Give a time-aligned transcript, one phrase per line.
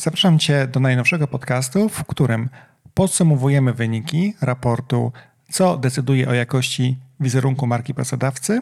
[0.00, 2.48] Zapraszam Cię do najnowszego podcastu, w którym
[2.94, 5.12] podsumowujemy wyniki raportu,
[5.50, 8.60] co decyduje o jakości wizerunku marki pracodawcy,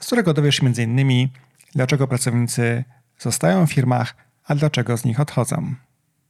[0.00, 1.28] z którego dowiesz się m.in.
[1.74, 2.84] dlaczego pracownicy
[3.18, 5.74] zostają w firmach, a dlaczego z nich odchodzą.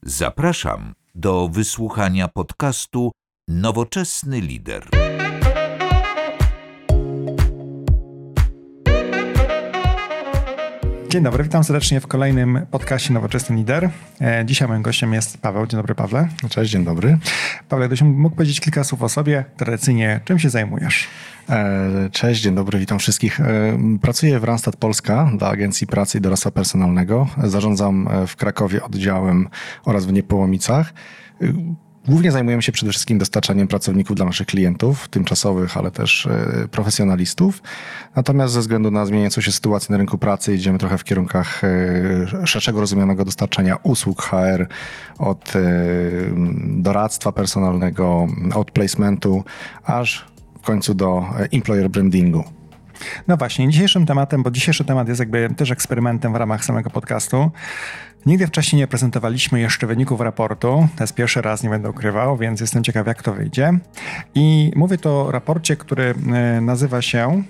[0.02, 3.12] Zapraszam do wysłuchania podcastu
[3.48, 5.09] Nowoczesny Lider.
[11.10, 13.90] Dzień dobry, witam serdecznie w kolejnym podcaście Nowoczesny Lider.
[14.20, 15.66] E, dzisiaj moim gościem jest Paweł.
[15.66, 16.28] Dzień dobry, Pawle.
[16.50, 17.18] Cześć, dzień dobry.
[17.68, 21.08] Paweł, gdybyś mógł powiedzieć kilka słów o sobie, tradycyjnie, czym się zajmujesz?
[21.48, 23.40] E, cześć, dzień dobry, witam wszystkich.
[23.40, 27.26] E, pracuję w Randstad Polska dla Agencji Pracy i Doradztwa Personalnego.
[27.44, 29.48] Zarządzam w Krakowie oddziałem
[29.84, 30.92] oraz w Niepołomicach.
[32.08, 37.62] Głównie zajmujemy się przede wszystkim dostarczaniem pracowników dla naszych klientów, tymczasowych, ale też e, profesjonalistów.
[38.16, 42.46] Natomiast ze względu na zmieniającą się sytuację na rynku pracy idziemy trochę w kierunkach e,
[42.46, 44.66] szerszego rozumianego dostarczania usług HR
[45.18, 45.60] od e,
[46.66, 49.44] doradztwa personalnego, od placementu,
[49.84, 50.26] aż
[50.62, 52.44] w końcu do employer brandingu.
[53.28, 57.50] No właśnie, dzisiejszym tematem, bo dzisiejszy temat jest jakby też eksperymentem w ramach samego podcastu.
[58.26, 60.88] Nigdy wcześniej nie prezentowaliśmy jeszcze wyników raportu.
[60.96, 63.72] To jest pierwszy raz, nie będę ukrywał, więc jestem ciekaw, jak to wyjdzie.
[64.34, 67.42] I mówię to o raporcie, który e, nazywa się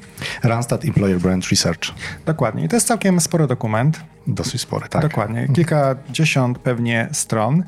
[0.43, 1.81] Randstad Employer Brand Research.
[2.27, 2.65] Dokładnie.
[2.65, 4.01] I to jest całkiem spory dokument.
[4.35, 5.03] Dosyć spory, tak.
[5.03, 5.49] Dokładnie.
[5.55, 7.65] Kilkadziesiąt pewnie stron.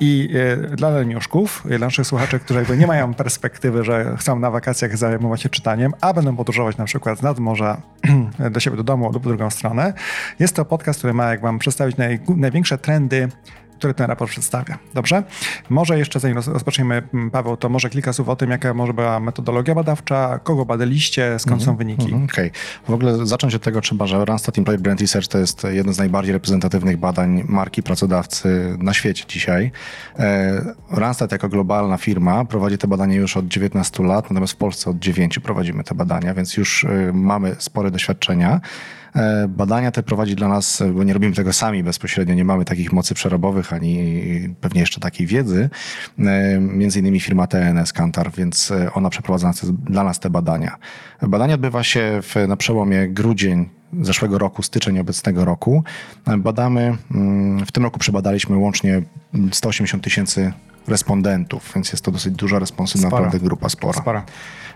[0.00, 0.28] I
[0.72, 4.96] y, dla leniuszków, dla naszych słuchaczy, którzy jakby nie mają perspektywy, że chcą na wakacjach
[4.96, 7.82] zajmować się czytaniem, a będą podróżować na przykład z nadmorza
[8.50, 9.92] do siebie do domu lub w drugą stronę,
[10.38, 13.28] jest to podcast, który ma jak wam przedstawić naj, największe trendy
[13.82, 14.78] który ten raport przedstawia.
[14.94, 15.22] Dobrze?
[15.70, 17.02] Może jeszcze zanim rozpoczniemy,
[17.32, 21.52] Paweł, to może kilka słów o tym, jaka może była metodologia badawcza, kogo badaliście, skąd
[21.52, 22.08] mm -hmm, są wyniki.
[22.08, 22.48] Mm -hmm, Okej.
[22.48, 22.60] Okay.
[22.88, 25.98] W ogóle zacząć od tego trzeba, że Randstad Employer Brand Research to jest jedno z
[25.98, 29.72] najbardziej reprezentatywnych badań marki pracodawcy na świecie dzisiaj.
[30.18, 34.90] E, Randstad jako globalna firma prowadzi te badania już od 19 lat, natomiast w Polsce
[34.90, 38.60] od 9 prowadzimy te badania, więc już e, mamy spore doświadczenia.
[39.16, 42.92] E, badania te prowadzi dla nas, bo nie robimy tego sami bezpośrednio, nie mamy takich
[42.92, 45.70] mocy przerobowych ani pewnie jeszcze takiej wiedzy,
[46.18, 49.52] e, między innymi firma TNS Kantar, więc e, ona przeprowadza
[49.84, 50.76] dla nas te badania.
[51.22, 53.68] Badanie odbywa się w, na przełomie grudzień
[54.00, 55.84] zeszłego roku, styczeń obecnego roku.
[56.38, 59.02] Badamy, mm, w tym roku przebadaliśmy łącznie
[59.52, 60.52] 180 tysięcy
[60.88, 64.00] respondentów, więc jest to dosyć duża responsywna, naprawdę grupa spora.
[64.00, 64.24] spora.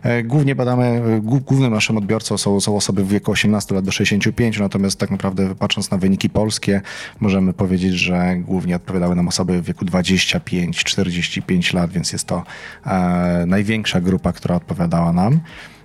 [0.02, 3.92] E, głównie badamy, e, głównym naszym odbiorcą są, są osoby w wieku 18 lat do
[3.92, 6.80] 65, natomiast tak naprawdę patrząc na wyniki polskie,
[7.20, 12.42] możemy powiedzieć, że głównie odpowiadały nam osoby w wieku 25-45 lat, więc jest to
[12.86, 15.40] e, największa grupa, która odpowiadała nam.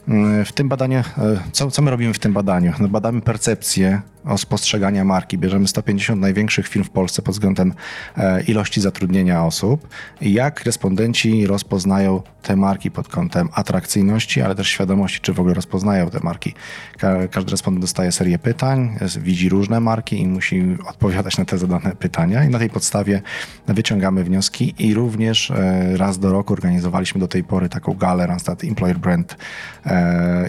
[0.07, 1.03] Mm, w tym badaniu, e,
[1.51, 2.73] co, co my robimy w tym badaniu?
[2.79, 5.37] No badamy percepcję o spostrzegania marki.
[5.37, 7.73] Bierzemy 150 największych firm w Polsce pod względem
[8.17, 9.87] e, ilości zatrudnienia osób
[10.21, 16.09] jak respondenci rozpoznają te marki pod kątem atrakcyjności, ale też świadomości, czy w ogóle rozpoznają
[16.09, 16.53] te marki.
[17.31, 22.43] Każdy respondent dostaje serię pytań, widzi różne marki i musi odpowiadać na te zadane pytania
[22.43, 23.21] i na tej podstawie
[23.67, 28.63] wyciągamy wnioski i również e, raz do roku organizowaliśmy do tej pory taką galę Randstad
[28.63, 29.37] Employer Brand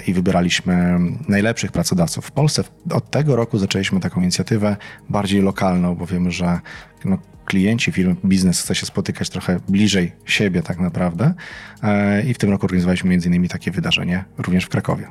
[0.07, 0.99] i wybieraliśmy
[1.29, 2.65] najlepszych pracodawców w Polsce.
[2.91, 4.77] Od tego roku zaczęliśmy taką inicjatywę
[5.11, 6.61] bardziej lokalną, bo wiemy, że
[7.05, 11.35] no, klienci firm, biznes chce się spotykać trochę bliżej siebie tak naprawdę
[11.83, 15.09] e, i w tym roku organizowaliśmy między innymi takie wydarzenie również w Krakowie.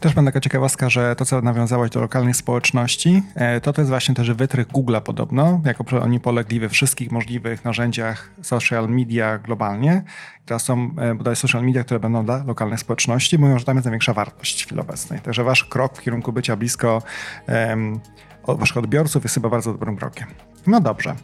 [0.00, 3.88] Też mam taka ciekawostka, że to, co nawiązałeś do lokalnych społeczności, e, to to jest
[3.88, 10.02] właśnie też wytrych Google'a podobno, jako oni polegli we wszystkich możliwych narzędziach social media globalnie.
[10.46, 13.38] Teraz są e, bodaj social media, które będą dla lokalnych społeczności.
[13.38, 15.20] Mówią, że tam jest największa wartość w chwili obecnej.
[15.20, 17.02] Także wasz krok w kierunku bycia blisko
[17.48, 18.00] um,
[18.48, 20.28] waszych odbiorców jest chyba bardzo dobrym krokiem.
[20.66, 21.14] No dobrze.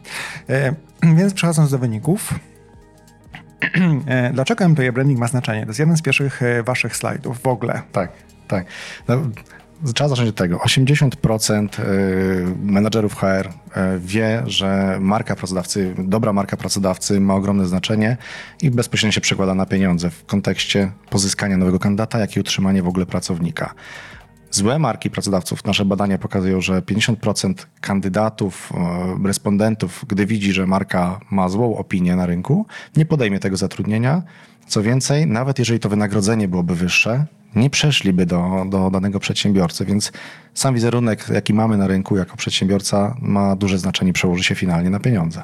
[0.49, 0.73] E,
[1.15, 2.33] więc przechodząc do wyników.
[4.07, 5.61] E, dlaczego employer branding ma znaczenie?
[5.61, 7.81] To jest jeden z pierwszych e, waszych slajdów w ogóle.
[7.91, 8.11] Tak,
[8.47, 8.65] tak.
[9.07, 9.21] No,
[9.93, 10.57] trzeba zacząć od tego.
[10.57, 11.67] 80%
[12.63, 13.49] menadżerów HR
[13.99, 18.17] wie, że marka pracodawcy, dobra marka pracodawcy ma ogromne znaczenie
[18.61, 22.87] i bezpośrednio się przekłada na pieniądze w kontekście pozyskania nowego kandydata, jak i utrzymania w
[22.87, 23.73] ogóle pracownika.
[24.51, 31.19] Złe marki pracodawców, nasze badania pokazują, że 50% kandydatów, e, respondentów, gdy widzi, że marka
[31.31, 32.65] ma złą opinię na rynku,
[32.95, 34.23] nie podejmie tego zatrudnienia.
[34.67, 37.25] Co więcej, nawet jeżeli to wynagrodzenie byłoby wyższe,
[37.55, 40.11] nie przeszliby do, do danego przedsiębiorcy, więc
[40.53, 44.99] sam wizerunek, jaki mamy na rynku jako przedsiębiorca, ma duże znaczenie, przełoży się finalnie na
[44.99, 45.43] pieniądze.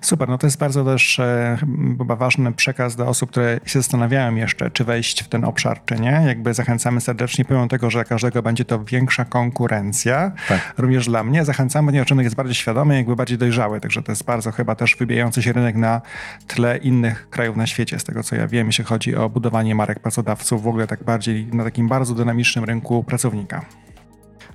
[0.00, 1.58] Super, no to jest bardzo też e,
[1.98, 6.00] chyba ważny przekaz do osób, które się zastanawiają jeszcze, czy wejść w ten obszar, czy
[6.00, 6.22] nie.
[6.26, 10.74] Jakby zachęcamy serdecznie, pomimo tego, że dla każdego będzie to większa konkurencja, tak.
[10.78, 14.24] również dla mnie, zachęcamy, ponieważ rynek jest bardziej świadomy, jakby bardziej dojrzały, także to jest
[14.24, 16.00] bardzo chyba też wybijający się rynek na
[16.46, 20.00] tle innych krajów na świecie, z tego co ja wiem, jeśli chodzi o budowanie marek
[20.00, 23.64] pracodawców, w ogóle tak bardziej na takim bardzo dynamicznym rynku pracownika.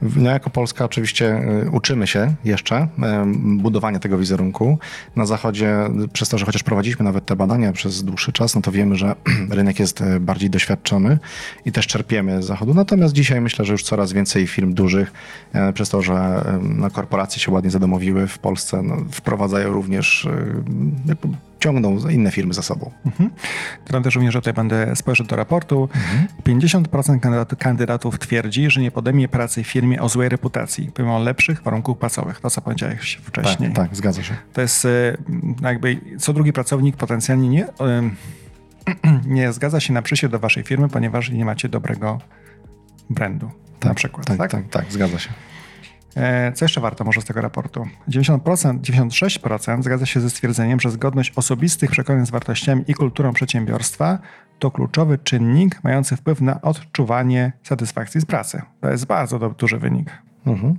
[0.01, 2.87] No, jako Polska oczywiście y, uczymy się jeszcze
[3.35, 4.77] budowania tego wizerunku.
[5.15, 5.77] Na Zachodzie,
[6.13, 9.15] przez to, że chociaż prowadziliśmy nawet te badania przez dłuższy czas, no to wiemy, że
[9.49, 11.19] rynek jest y, bardziej doświadczony
[11.65, 12.73] i też czerpiemy z Zachodu.
[12.73, 15.11] Natomiast dzisiaj myślę, że już coraz więcej firm dużych,
[15.73, 20.27] przez to, że no, korporacje się ładnie zadomowiły w Polsce, no, wprowadzają również
[21.61, 22.91] ciągną inne firmy za sobą.
[23.05, 23.29] Mhm.
[24.03, 25.89] Też również tutaj będę spojrzeć do raportu.
[25.95, 26.27] Mhm.
[26.43, 31.63] 50% kandydat, kandydatów twierdzi, że nie podejmie pracy w firmie o złej reputacji, pomimo lepszych
[31.63, 32.39] warunków płacowych.
[32.39, 33.73] To, co powiedziałeś wcześniej.
[33.73, 34.35] Tak, tak, zgadza się.
[34.53, 35.17] To jest y,
[35.61, 37.67] jakby co drugi pracownik potencjalnie nie,
[39.25, 42.19] nie zgadza się na przyjście do waszej firmy, ponieważ nie macie dobrego
[43.09, 43.51] brandu.
[43.79, 44.25] Tak, na przykład.
[44.25, 45.29] Tak, tak, tak, tak, zgadza się.
[46.15, 47.87] E, co jeszcze warto może z tego raportu?
[48.09, 54.19] 90%, 96% zgadza się ze stwierdzeniem, że zgodność osobistych przekonań z wartościami i kulturą przedsiębiorstwa
[54.59, 58.61] to kluczowy czynnik mający wpływ na odczuwanie satysfakcji z pracy.
[58.81, 60.09] To jest bardzo duży wynik.
[60.45, 60.77] Mhm.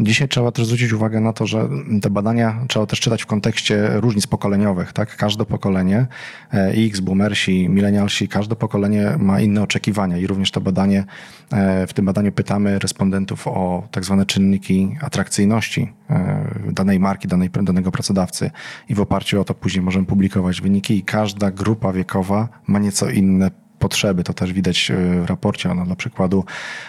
[0.00, 1.68] Dzisiaj trzeba też zwrócić uwagę na to, że
[2.02, 4.92] te badania trzeba też czytać w kontekście różnic pokoleniowych.
[4.92, 5.16] Tak?
[5.16, 6.06] Każde pokolenie,
[6.52, 11.04] e, X, boomersi, milenialsi, każde pokolenie ma inne oczekiwania i również to badanie,
[11.52, 17.50] e, w tym badaniu pytamy respondentów o tak zwane czynniki atrakcyjności e, danej marki, danej,
[17.62, 18.50] danego pracodawcy
[18.88, 23.10] i w oparciu o to później możemy publikować wyniki i każda grupa wiekowa ma nieco
[23.10, 23.50] inne
[23.82, 24.24] potrzeby.
[24.24, 25.74] To też widać e, w raporcie.
[25.74, 26.44] No, dla przykładu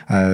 [0.09, 0.29] e,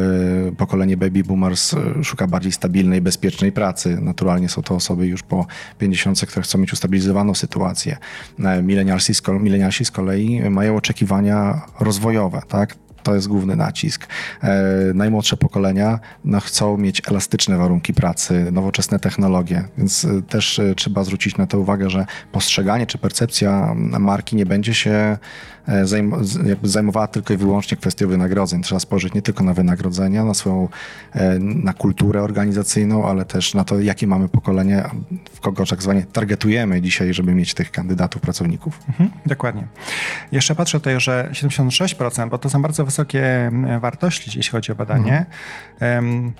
[0.57, 3.97] pokolenie baby boomers e, szuka bardziej stabilnej, bezpiecznej pracy.
[4.01, 5.45] Naturalnie są to osoby już po
[5.77, 7.97] 50, które chcą mieć ustabilizowaną sytuację.
[9.39, 12.41] Milenialsi z kolei mają oczekiwania rozwojowe.
[12.47, 12.75] Tak?
[13.03, 14.07] To jest główny nacisk.
[14.43, 14.63] E,
[14.93, 21.03] najmłodsze pokolenia no, chcą mieć elastyczne warunki pracy, nowoczesne technologie, więc e, też e, trzeba
[21.03, 25.17] zwrócić na to uwagę, że postrzeganie czy percepcja marki nie będzie się
[26.63, 28.61] zajmowała tylko i wyłącznie kwestią wynagrodzeń.
[28.63, 30.67] Trzeba spojrzeć nie tylko na wynagrodzenia, na swoją,
[31.39, 34.89] na kulturę organizacyjną, ale też na to, jakie mamy pokolenie,
[35.33, 38.79] w kogo tak zwanie targetujemy dzisiaj, żeby mieć tych kandydatów, pracowników.
[38.87, 39.67] Mhm, dokładnie.
[40.31, 45.25] Jeszcze patrzę tutaj, że 76%, bo to są bardzo wysokie wartości, jeśli chodzi o badanie.
[45.73, 46.33] Mhm.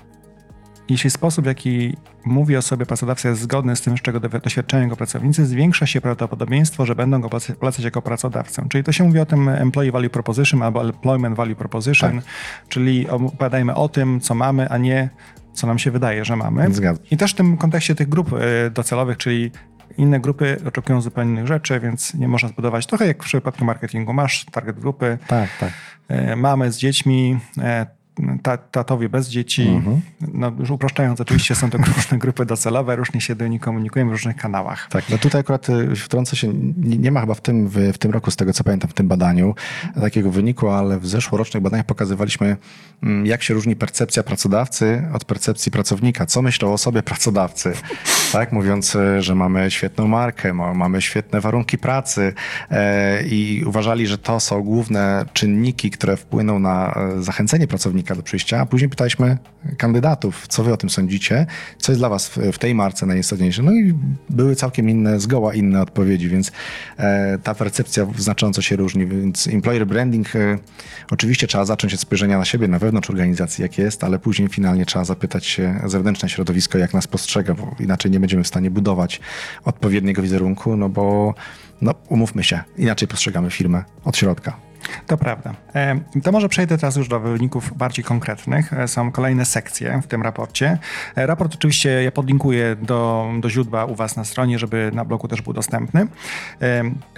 [0.89, 4.83] Jeśli sposób, w jaki mówi o sobie pracodawca jest zgodny z tym, z czego doświadczają
[4.83, 7.29] jego pracownicy, zwiększa się prawdopodobieństwo, że będą go
[7.59, 8.65] polecać jako pracodawcę.
[8.69, 12.25] Czyli to się mówi o tym Employee Value Proposition albo Employment Value Proposition, tak.
[12.69, 15.09] czyli opowiadajmy o tym, co mamy, a nie
[15.53, 16.73] co nam się wydaje, że mamy.
[16.73, 17.05] Zgadzam.
[17.11, 19.51] I też w tym kontekście tych grup e, docelowych, czyli
[19.97, 24.13] inne grupy oczekują zupełnie innych rzeczy, więc nie można zbudować trochę jak w przypadku marketingu.
[24.13, 25.71] Masz target grupy, tak, tak.
[26.07, 27.98] E, mamy z dziećmi, e,
[28.71, 29.67] tatowie bez dzieci.
[29.67, 30.01] Mhm.
[30.33, 34.13] No, już upraszczając, oczywiście są to różne grupy docelowe, różnie się do nich komunikujemy w
[34.13, 34.87] różnych kanałach.
[34.89, 38.11] Tak, no tutaj akurat y, wtrącę się, nie, ma chyba w tym, w, w, tym
[38.11, 39.55] roku, z tego co pamiętam, w tym badaniu
[40.01, 42.57] takiego wyniku, ale w zeszłorocznych badaniach pokazywaliśmy,
[43.03, 46.25] mm, jak się różni percepcja pracodawcy od percepcji pracownika.
[46.25, 47.73] Co myślą o sobie pracodawcy?
[48.31, 52.33] Tak, mówiąc, y, że mamy świetną markę, mamy świetne warunki pracy
[52.71, 58.23] e, i uważali, że to są główne czynniki, które wpłyną na e, zachęcenie pracownika do
[58.23, 59.37] przyjścia, a później pytaliśmy
[59.77, 61.45] kandydatów, co wy o tym sądzicie,
[61.77, 63.63] co jest dla was w, w tej marce najistotniejsze.
[63.63, 63.93] No i
[64.29, 66.51] były całkiem inne, zgoła inne odpowiedzi, więc
[66.97, 70.57] e, ta percepcja znacząco się różni, więc employer branding e,
[71.11, 74.85] oczywiście trzeba zacząć od spojrzenia na siebie, na wewnątrz organizacji, jak jest, ale później finalnie
[74.85, 79.19] trzeba zapytać się zewnętrzne środowisko, jak nas postrzega, bo inaczej nie będziemy w stanie budować
[79.65, 81.33] odpowiedniego wizerunku, no bo
[81.81, 84.68] no, umówmy się, inaczej postrzegamy firmę od środka.
[85.07, 85.53] To prawda.
[85.75, 88.73] E, to może przejdę teraz już do wyników bardziej konkretnych.
[88.73, 90.77] E, są kolejne sekcje w tym raporcie.
[91.15, 95.27] E, raport oczywiście ja podlinkuję do, do źródła u Was na stronie, żeby na blogu
[95.27, 96.07] też był dostępny.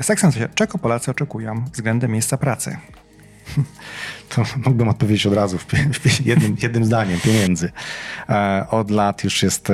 [0.02, 2.78] Sekcja Czego Polacy oczekują względem miejsca pracy?
[4.36, 5.58] to mógłbym odpowiedzieć od razu
[6.26, 7.72] jednym, jednym zdaniem, pieniędzy.
[8.30, 9.74] E, od lat już jest, e,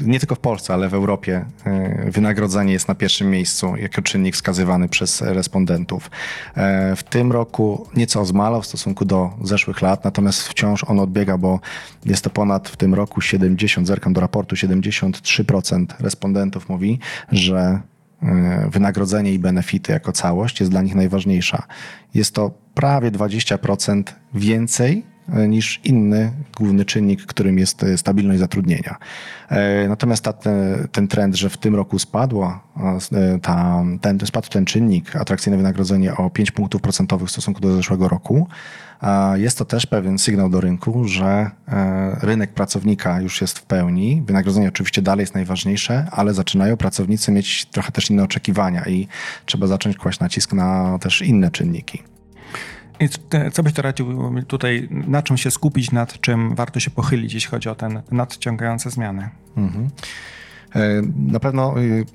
[0.00, 4.34] nie tylko w Polsce, ale w Europie, e, wynagrodzenie jest na pierwszym miejscu jako czynnik
[4.34, 6.10] wskazywany przez respondentów.
[6.96, 11.60] W tym roku nieco zmalał w stosunku do zeszłych lat, natomiast wciąż on odbiega, bo
[12.04, 16.98] jest to ponad w tym roku 70, zerkam do raportu, 73% respondentów mówi,
[17.32, 17.80] że
[18.70, 21.62] wynagrodzenie i benefity jako całość jest dla nich najważniejsza.
[22.14, 24.02] Jest to prawie 20%
[24.34, 25.09] więcej
[25.48, 28.96] niż inny główny czynnik, którym jest stabilność zatrudnienia.
[29.88, 30.32] Natomiast ta,
[30.92, 32.62] ten trend, że w tym roku spadła,
[33.42, 38.08] ta, ten, spadł ten czynnik, atrakcyjne wynagrodzenie o 5 punktów procentowych w stosunku do zeszłego
[38.08, 38.48] roku,
[39.34, 44.22] jest to też pewien sygnał do rynku, że e, rynek pracownika już jest w pełni.
[44.26, 49.08] Wynagrodzenie oczywiście dalej jest najważniejsze, ale zaczynają pracownicy mieć trochę też inne oczekiwania i
[49.46, 52.02] trzeba zacząć kłaść nacisk na też inne czynniki.
[53.00, 53.08] I
[53.52, 57.50] co byś to radził tutaj, na czym się skupić, nad czym warto się pochylić, jeśli
[57.50, 59.28] chodzi o te nadciągające zmiany?
[59.56, 59.90] Mhm.
[60.74, 62.06] E, na pewno y,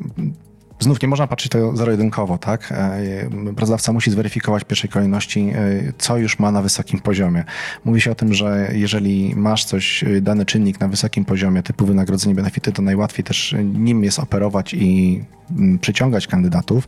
[0.79, 2.71] Znów nie można patrzeć to zero-jedynkowo, tak?
[2.71, 7.43] E, pracodawca musi zweryfikować w pierwszej kolejności, e, co już ma na wysokim poziomie.
[7.85, 11.85] Mówi się o tym, że jeżeli masz coś, e, dany czynnik na wysokim poziomie, typu
[11.85, 16.87] wynagrodzenie, benefity, to najłatwiej też nim jest operować i mm, przyciągać kandydatów,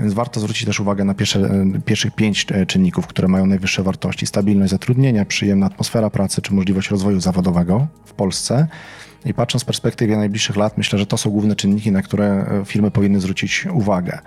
[0.00, 1.50] więc warto zwrócić też uwagę na pierwsze,
[1.84, 4.26] pierwszych pięć czynników, które mają najwyższe wartości.
[4.26, 8.66] Stabilność zatrudnienia, przyjemna atmosfera pracy, czy możliwość rozwoju zawodowego w Polsce.
[9.24, 12.64] I patrząc z perspektywy najbliższych lat, myślę, że to są główne czynniki, na które e,
[12.64, 14.18] firmy powinny zwrócić uwagę.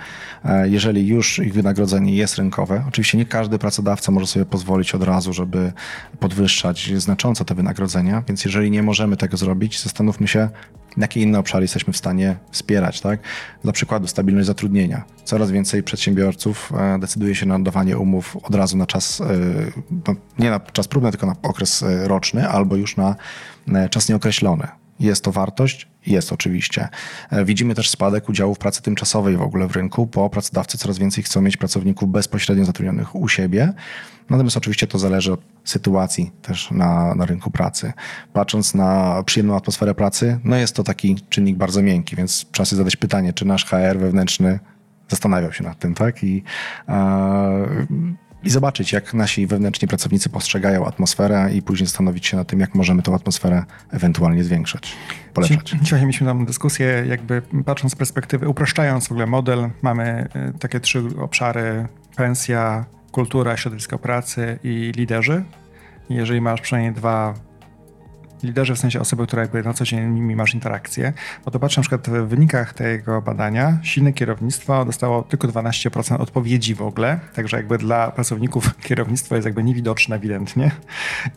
[0.46, 5.04] E, jeżeli już ich wynagrodzenie jest rynkowe, oczywiście nie każdy pracodawca może sobie pozwolić od
[5.04, 5.74] razu, żeby
[6.20, 10.50] podwyższać znacząco te wynagrodzenia, więc jeżeli nie możemy tego zrobić, zastanówmy się,
[10.98, 13.02] jakie inne obszary jesteśmy w stanie wspierać.
[13.02, 13.20] Tak?
[13.64, 15.04] Dla przykładu stabilność zatrudnienia.
[15.24, 19.24] Coraz więcej przedsiębiorców e, decyduje się na oddawanie umów od razu na czas,
[20.08, 23.16] no, nie na czas próbny, tylko na okres roczny albo już na
[23.90, 24.68] czas nieokreślony.
[25.00, 25.88] Jest to wartość?
[26.08, 26.90] Jest oczywiście.
[27.30, 30.98] E, widzimy też spadek udziału w pracy tymczasowej w ogóle w rynku, bo pracodawcy coraz
[30.98, 33.74] więcej chcą mieć pracowników bezpośrednio zatrudnionych u siebie.
[34.30, 37.94] Natomiast oczywiście to zależy od sytuacji też na, na rynku pracy.
[38.34, 42.78] Patrząc na przyjemną atmosferę pracy, no jest to taki czynnik bardzo miękki, więc trzeba sobie
[42.78, 44.60] zadać pytanie, czy nasz HR wewnętrzny
[45.10, 46.24] zastanawiał się nad tym, tak?
[46.24, 46.44] I
[46.90, 47.88] e,
[48.46, 52.76] i zobaczyć, jak nasi wewnętrzni pracownicy postrzegają atmosferę i później zastanowić się nad tym, jak
[52.76, 54.94] możemy tę atmosferę ewentualnie zwiększać,
[55.34, 55.76] polepszać.
[55.82, 60.80] Dzisiaj mieliśmy tam dyskusję, jakby patrząc z perspektywy, upraszczając w ogóle model, mamy y, takie
[60.80, 65.44] trzy obszary, pensja, kultura, środowisko pracy i liderzy.
[66.10, 67.34] Jeżeli masz przynajmniej dwa
[68.46, 71.14] liderzy, w sensie osoby, które jakby na co dzień nimi masz interakcję,
[71.46, 76.76] bo to patrzę na przykład w wynikach tego badania, silne kierownictwo dostało tylko 12% odpowiedzi
[76.76, 80.72] w ogóle, także jakby dla pracowników kierownictwo jest jakby niewidoczne ewidentnie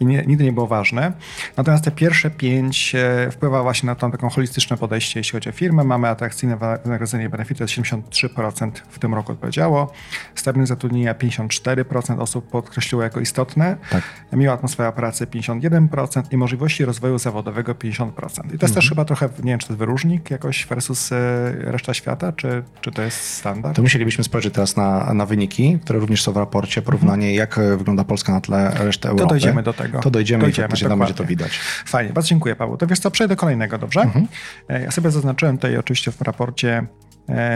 [0.01, 1.13] i nie, nigdy nie było ważne.
[1.57, 5.53] Natomiast te pierwsze pięć e, wpływa właśnie na to taką holistyczne podejście, jeśli chodzi o
[5.53, 5.85] firmę.
[5.85, 9.93] Mamy atrakcyjne wynagrodzenie i benefity, 73% w tym roku odpowiedziało,
[10.35, 14.03] stabilność zatrudnienia 54% osób podkreśliło jako istotne, tak.
[14.33, 18.09] miła atmosfera pracy 51% i możliwości rozwoju zawodowego 50%.
[18.09, 18.75] I to jest mhm.
[18.75, 21.17] też chyba trochę, nie wiem, czy to jest wyróżnik jakoś versus e,
[21.59, 23.77] reszta świata, czy, czy to jest standard?
[23.77, 27.35] To musielibyśmy spojrzeć teraz na, na wyniki, które również są w raporcie, porównanie mhm.
[27.35, 29.25] jak e, wygląda Polska na tle reszty Europy.
[29.25, 30.01] To dojdziemy do tego.
[30.01, 31.59] To dojdziemy, dojdziemy i tam będzie to widać.
[31.87, 32.77] Fajnie, bardzo dziękuję Paweł.
[32.77, 34.01] To wiesz co, przejdę do kolejnego, dobrze?
[34.01, 34.29] Mhm.
[34.69, 36.87] E, ja sobie zaznaczyłem tutaj oczywiście w raporcie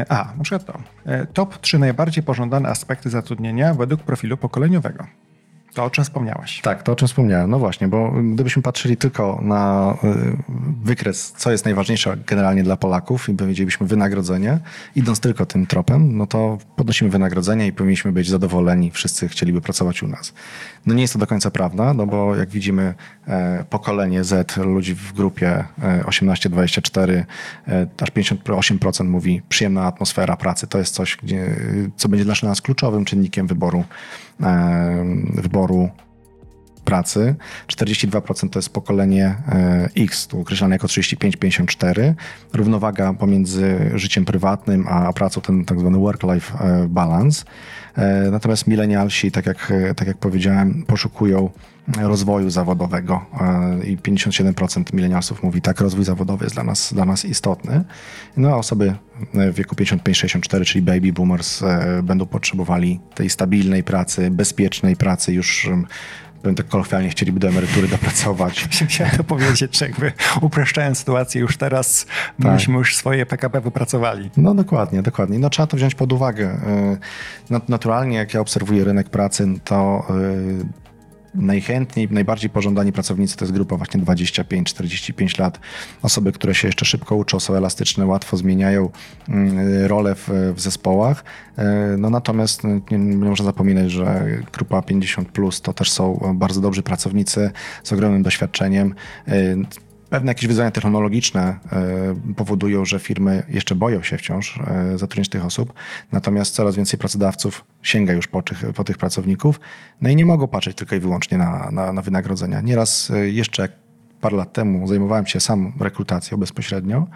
[0.08, 0.78] a, na przykład to.
[1.32, 5.06] Top 3 najbardziej pożądane aspekty zatrudnienia według profilu pokoleniowego.
[5.74, 6.60] To, o czym wspomniałeś.
[6.60, 7.50] Tak, to o czym wspomniałem.
[7.50, 10.36] No właśnie, bo gdybyśmy patrzyli tylko na y,
[10.84, 14.58] wykres, co jest najważniejsze generalnie dla Polaków i powiedzielibyśmy wynagrodzenie,
[14.96, 18.90] idąc tylko tym tropem, no to podnosimy wynagrodzenie i powinniśmy być zadowoleni.
[18.90, 20.32] Wszyscy chcieliby pracować u nas.
[20.86, 22.94] No nie jest to do końca prawda, no bo jak widzimy
[23.26, 25.64] e, pokolenie Z, ludzi w grupie
[26.04, 27.24] 18-24, e,
[27.68, 30.66] e, aż 58% mówi przyjemna atmosfera pracy.
[30.66, 31.56] To jest coś, gdzie,
[31.96, 33.84] co będzie dla nas kluczowym czynnikiem wyboru
[35.34, 35.90] wyboru
[36.84, 37.34] pracy.
[37.66, 39.34] 42% to jest pokolenie
[39.96, 42.14] X, tu określane jako 35-54.
[42.52, 46.58] Równowaga pomiędzy życiem prywatnym a pracą, ten tak zwany work-life
[46.88, 47.44] balance.
[47.96, 51.50] E, natomiast milenialsi, tak jak, tak jak powiedziałem, poszukują
[52.00, 57.24] rozwoju zawodowego e, i 57% milenialsów mówi tak, rozwój zawodowy jest dla nas, dla nas
[57.24, 57.84] istotny.
[58.36, 58.94] No a osoby
[59.34, 65.70] w wieku 55-64, czyli baby boomers, e, będą potrzebowali tej stabilnej pracy, bezpiecznej pracy już
[66.42, 68.68] powiem tak kolokwialnie, chcieliby do emerytury dopracować.
[68.88, 72.06] Chciałem to powiedzieć, że jakby upraszczając sytuację już teraz,
[72.42, 72.52] tak.
[72.52, 74.30] myśmy już swoje PKP wypracowali.
[74.36, 75.38] No dokładnie, dokładnie.
[75.38, 76.60] No trzeba to wziąć pod uwagę.
[77.50, 80.91] Y, naturalnie, jak ja obserwuję rynek pracy, to y,
[81.34, 85.60] najchętniej, najbardziej pożądani pracownicy to jest grupa właśnie 25-45 lat.
[86.02, 88.90] Osoby, które się jeszcze szybko uczą, są elastyczne, łatwo zmieniają
[89.28, 91.24] mm, rolę w, w zespołach.
[91.56, 96.32] E, no natomiast no, nie, nie można zapominać, że grupa 50 plus to też są
[96.34, 97.50] bardzo dobrzy pracownicy
[97.82, 98.94] z ogromnym doświadczeniem.
[100.12, 101.40] Pewne jakieś wyzwania technologiczne
[101.72, 105.72] e, powodują, że firmy jeszcze boją się wciąż e, zatrudnić tych osób,
[106.12, 109.60] natomiast coraz więcej pracodawców sięga już po tych, po tych pracowników,
[110.00, 112.60] no i nie mogą patrzeć tylko i wyłącznie na, na, na wynagrodzenia.
[112.60, 113.68] Nieraz e, jeszcze
[114.20, 117.06] parę lat temu zajmowałem się sam rekrutacją bezpośrednio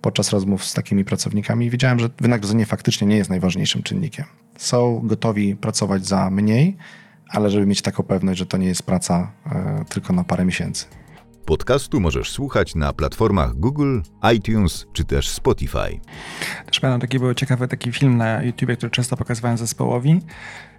[0.00, 4.24] podczas rozmów z takimi pracownikami i wiedziałem, że wynagrodzenie faktycznie nie jest najważniejszym czynnikiem.
[4.58, 6.76] Są gotowi pracować za mniej,
[7.28, 9.30] ale żeby mieć taką pewność, że to nie jest praca
[9.88, 10.86] tylko na parę miesięcy.
[11.46, 14.00] Podcastu możesz słuchać na platformach Google,
[14.36, 16.00] iTunes czy też Spotify.
[16.66, 20.20] Też pamiętam, taki był ciekawy taki film na YouTube, który często pokazywałem zespołowi.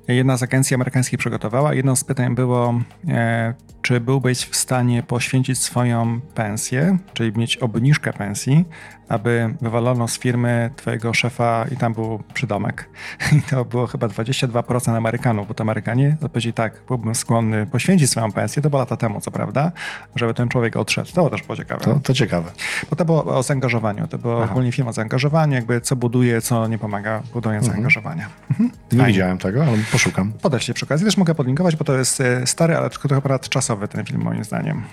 [0.08, 1.74] Jedna z agencji amerykańskich przygotowała.
[1.74, 3.54] Jedno z pytań było, e,
[3.86, 8.66] czy byłbyś w stanie poświęcić swoją pensję, czyli mieć obniżkę pensji,
[9.10, 12.90] aby wywalono z firmy twojego szefa i tam był przydomek.
[13.38, 18.32] I to było chyba 22% Amerykanów, bo to Amerykanie odpowiedzieli tak, byłbym skłonny poświęcić swoją
[18.32, 19.72] pensję, to było lata temu, co prawda,
[20.16, 21.12] żeby ten człowiek odszedł.
[21.14, 21.84] To też było ciekawe.
[21.84, 22.52] To, to ciekawe.
[22.90, 24.52] Bo to było o zaangażowaniu, to było Aha.
[24.52, 27.74] ogólnie film o zaangażowaniu, jakby co buduje, co nie pomaga budowania mhm.
[27.74, 28.30] zaangażowania.
[28.50, 28.72] Mhm.
[28.92, 30.34] Nie widziałem tego, ale poszukam.
[30.34, 33.75] Podeślę przy okazji, też mogę podlinkować, bo to jest e, stary, ale trochę aparat czasowy
[33.88, 34.84] ten film moim zdaniem.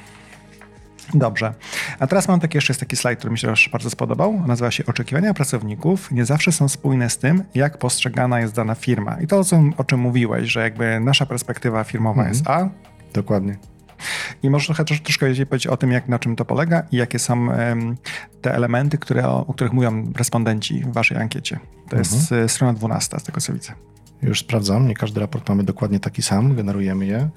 [1.14, 1.54] Dobrze.
[1.98, 4.42] A teraz mam taki, jeszcze jest taki slajd, który mi się bardzo spodobał.
[4.46, 9.20] Nazywa się Oczekiwania pracowników nie zawsze są spójne z tym, jak postrzegana jest dana firma.
[9.20, 9.42] I to,
[9.76, 12.28] o czym mówiłeś, że jakby nasza perspektywa firmowa mhm.
[12.28, 12.68] jest A.
[13.12, 13.56] Dokładnie.
[14.42, 17.48] I może trochę troszkę powiedzieć o tym, jak, na czym to polega i jakie są
[17.48, 17.96] um,
[18.40, 21.58] te elementy, które, o, o, których mówią respondenci w waszej ankiecie.
[21.88, 21.98] To mhm.
[21.98, 23.72] jest e, strona 12 z tego co widzę.
[24.22, 27.28] Już sprawdzam, nie każdy raport mamy dokładnie taki sam, generujemy je.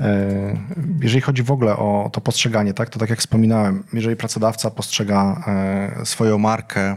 [0.00, 0.56] E,
[1.02, 5.44] jeżeli chodzi w ogóle o to postrzeganie, tak, to tak jak wspominałem, jeżeli pracodawca postrzega
[5.46, 6.96] e, swoją markę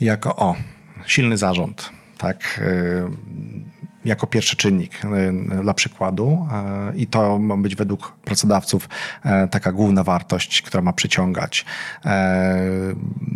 [0.00, 0.56] jako o,
[1.06, 2.60] silny zarząd, tak,
[4.04, 8.88] jako pierwszy czynnik e, dla przykładu e, i to ma być według pracodawców
[9.24, 11.64] e, taka główna wartość, która ma przyciągać.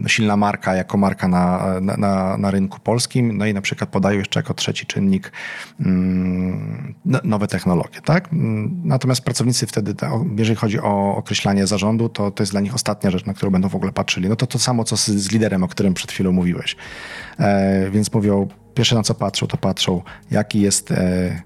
[0.07, 4.41] Silna marka jako marka na, na, na rynku polskim, no i na przykład podają jeszcze
[4.41, 5.33] jako trzeci czynnik
[5.81, 6.95] mm,
[7.25, 8.01] nowe technologie.
[8.05, 8.29] Tak?
[8.85, 9.95] Natomiast pracownicy wtedy,
[10.37, 13.69] jeżeli chodzi o określanie zarządu, to, to jest dla nich ostatnia rzecz, na którą będą
[13.69, 14.29] w ogóle patrzyli.
[14.29, 16.77] No to to samo, co z liderem, o którym przed chwilą mówiłeś.
[17.91, 20.91] Więc mówią, pierwsze na co patrzą, to patrzą, jaki jest.
[20.91, 21.43] E,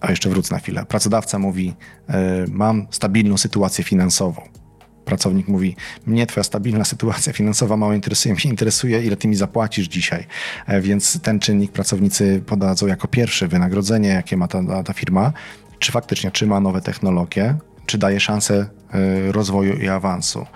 [0.00, 0.84] a jeszcze wrócę na chwilę.
[0.88, 1.74] Pracodawca mówi:
[2.08, 4.42] e, Mam stabilną sytuację finansową.
[5.04, 9.88] Pracownik mówi: Mnie twoja stabilna sytuacja finansowa mało interesuje, mnie interesuje, ile ty mi zapłacisz
[9.88, 10.26] dzisiaj.
[10.66, 15.32] E, więc ten czynnik pracownicy podadzą jako pierwszy wynagrodzenie, jakie ma ta, ta firma,
[15.78, 17.54] czy faktycznie, czy ma nowe technologie,
[17.86, 18.66] czy daje szansę
[19.30, 20.46] rozwoju i awansu.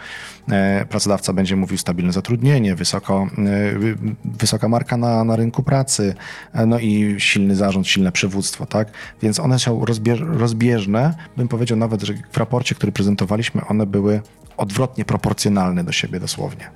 [0.51, 6.15] E, pracodawca będzie mówił stabilne zatrudnienie, wysoko, e, wysoka marka na, na rynku pracy,
[6.53, 8.91] e, no i silny zarząd, silne przywództwo, tak?
[9.23, 9.85] Więc one są
[10.21, 14.21] rozbieżne, bym powiedział nawet, że w raporcie, który prezentowaliśmy, one były
[14.57, 16.71] odwrotnie proporcjonalne do siebie dosłownie.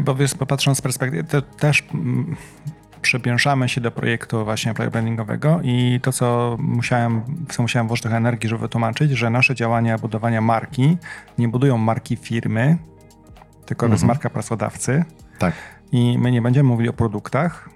[0.00, 2.36] Bo wiesz, popatrząc z perspektywy, to też mm,
[3.04, 8.16] przypięszamy się do projektu właśnie employer brandingowego i to, co musiałem, co musiałem włożyć trochę
[8.16, 10.96] energii, żeby wytłumaczyć, że nasze działania budowania marki
[11.38, 12.78] nie budują marki firmy,
[13.66, 13.90] tylko mhm.
[13.90, 14.06] to jest mhm.
[14.06, 15.04] marka pracodawcy.
[15.38, 15.54] Tak.
[15.92, 17.68] I my nie będziemy mówili o produktach,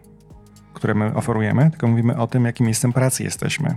[0.74, 3.76] które my oferujemy, tylko mówimy o tym, jakim miejscem pracy jesteśmy.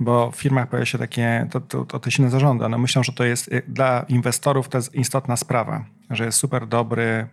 [0.00, 3.12] Bo w firmach pojawia się takie, to, to, to te silne zarządy, one myślą, że
[3.12, 7.26] to jest y, dla inwestorów to jest istotna sprawa, że jest super dobry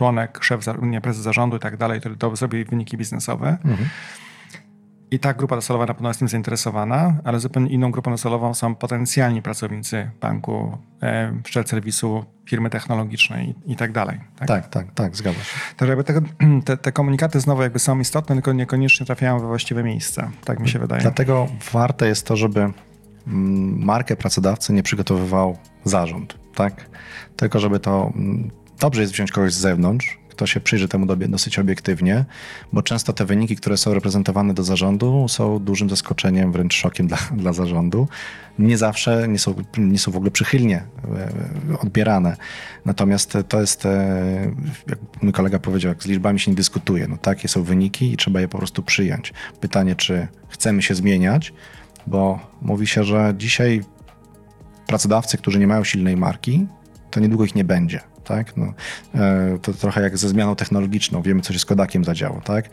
[0.00, 3.58] członek, szef, nie, prezes zarządu i tak dalej, który to zrobi wyniki biznesowe.
[3.64, 3.88] Mhm.
[5.10, 8.74] I ta grupa docelowa na pewno jest tym zainteresowana, ale zupełnie inną grupą docelową są
[8.74, 14.20] potencjalni pracownicy banku, e, serwisu, firmy technologicznej i, i tak dalej.
[14.36, 14.48] Tak?
[14.48, 15.58] tak, tak, tak, zgadza się.
[15.76, 16.20] Także jakby te,
[16.66, 20.30] te, te, komunikaty znowu jakby są istotne, tylko niekoniecznie trafiają we właściwe miejsca.
[20.44, 21.02] Tak mi się wydaje.
[21.02, 26.86] Dlatego warte jest to, żeby mm, markę pracodawcy nie przygotowywał zarząd, tak?
[27.36, 28.50] Tylko żeby to mm,
[28.80, 32.24] dobrze jest wziąć kogoś z zewnątrz, kto się przyjrzy temu dosyć obiektywnie,
[32.72, 37.18] bo często te wyniki, które są reprezentowane do zarządu, są dużym zaskoczeniem, wręcz szokiem dla,
[37.42, 38.08] dla zarządu.
[38.58, 40.84] Nie zawsze nie są, nie są w ogóle przychylnie
[41.72, 42.36] e, odbierane.
[42.84, 44.52] Natomiast to jest, e,
[44.88, 47.08] jak mój kolega powiedział, jak z liczbami się nie dyskutuje.
[47.08, 49.32] No takie są wyniki i trzeba je po prostu przyjąć.
[49.60, 51.52] Pytanie, czy chcemy się zmieniać,
[52.06, 53.80] bo mówi się, że dzisiaj
[54.86, 56.66] pracodawcy, którzy nie mają silnej marki,
[57.10, 58.56] to niedługo ich nie będzie tak?
[58.56, 58.72] No,
[59.14, 62.70] e, to trochę jak ze zmianą technologiczną, wiemy, co się z Kodakiem zadziało, tak?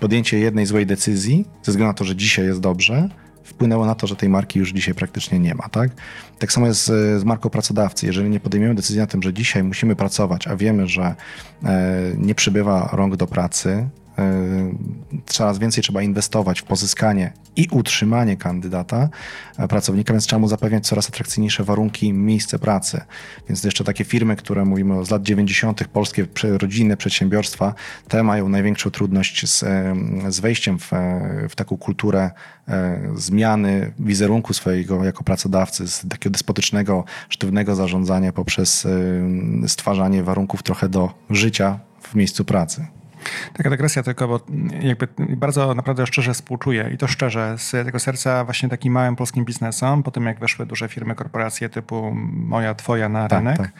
[0.00, 3.08] Podjęcie jednej złej decyzji, ze względu na to, że dzisiaj jest dobrze,
[3.44, 5.90] wpłynęło na to, że tej marki już dzisiaj praktycznie nie ma, tak?
[6.38, 8.06] Tak samo jest z, z marką pracodawcy.
[8.06, 11.14] Jeżeli nie podejmiemy decyzji na tym, że dzisiaj musimy pracować, a wiemy, że
[11.64, 13.88] e, nie przybywa rąk do pracy,
[15.26, 19.08] coraz więcej trzeba inwestować w pozyskanie i utrzymanie kandydata,
[19.68, 23.00] pracownika, więc trzeba mu zapewniać coraz atrakcyjniejsze warunki, miejsce pracy.
[23.48, 27.74] Więc jeszcze takie firmy, które mówimy z lat 90., polskie rodzinne przedsiębiorstwa,
[28.08, 29.64] te mają największą trudność z,
[30.28, 30.90] z wejściem w,
[31.48, 32.30] w taką kulturę
[32.68, 38.86] e, zmiany wizerunku swojego jako pracodawcy, z takiego despotycznego, sztywnego zarządzania poprzez
[39.66, 42.86] stwarzanie warunków trochę do życia w miejscu pracy.
[43.52, 44.40] Taka dygresja tylko, bo
[44.80, 49.44] jakby bardzo naprawdę szczerze współczuję i to szczerze z tego serca właśnie takim małym polskim
[49.44, 53.70] biznesom, po tym jak weszły duże firmy, korporacje typu moja, twoja na tak, rynek, tak.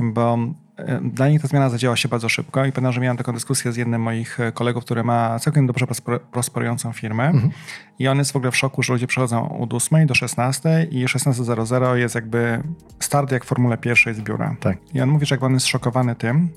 [0.00, 0.38] bo
[0.76, 3.72] e, dla nich ta zmiana zadziała się bardzo szybko i pamiętam, że miałem taką dyskusję
[3.72, 5.86] z jednym moich kolegów, który ma całkiem dobrze
[6.32, 7.52] prosperującą firmę mhm.
[7.98, 11.06] i on jest w ogóle w szoku, że ludzie przychodzą od 8 do 16 i
[11.06, 12.62] 16.00 jest jakby
[13.00, 14.56] start jak w Formule pierwszej z biura.
[14.60, 14.78] Tak.
[14.94, 16.48] I on mówi, że jak on jest szokowany tym,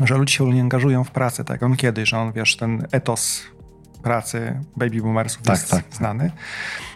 [0.00, 3.42] że ludzie się nie angażują w pracę, tak on kiedyś, że on, wiesz, ten etos
[4.02, 5.84] pracy baby boomersów tak, jest tak.
[5.92, 6.30] znany.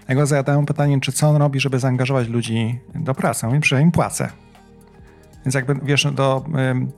[0.09, 3.46] Ja go zadałem pytanie, czy co on robi, żeby zaangażować ludzi do pracy.
[3.46, 4.28] On mówi, że im płacę.
[5.46, 6.44] Więc jakby, wiesz, no to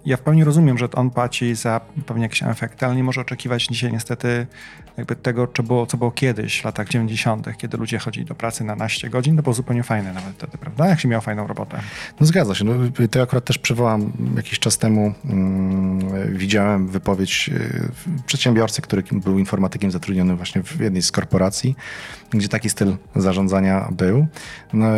[0.05, 3.67] ja w pełni rozumiem, że on płaci za pewnie jakieś efekty, ale nie może oczekiwać
[3.67, 4.47] dzisiaj niestety
[4.97, 8.65] jakby tego, co było, co było kiedyś, w latach 90., kiedy ludzie chodzili do pracy
[8.65, 10.89] na naście godzin, to było zupełnie fajne nawet wtedy, prawda?
[10.89, 11.81] Jak się miał fajną robotę.
[12.21, 12.65] No zgadza się.
[12.65, 12.73] No,
[13.11, 19.91] to akurat też przywołam jakiś czas temu, hmm, widziałem wypowiedź y, przedsiębiorcy, który był informatykiem
[19.91, 21.77] zatrudniony właśnie w jednej z korporacji,
[22.31, 24.27] gdzie taki styl zarządzania był.
[24.73, 24.89] No,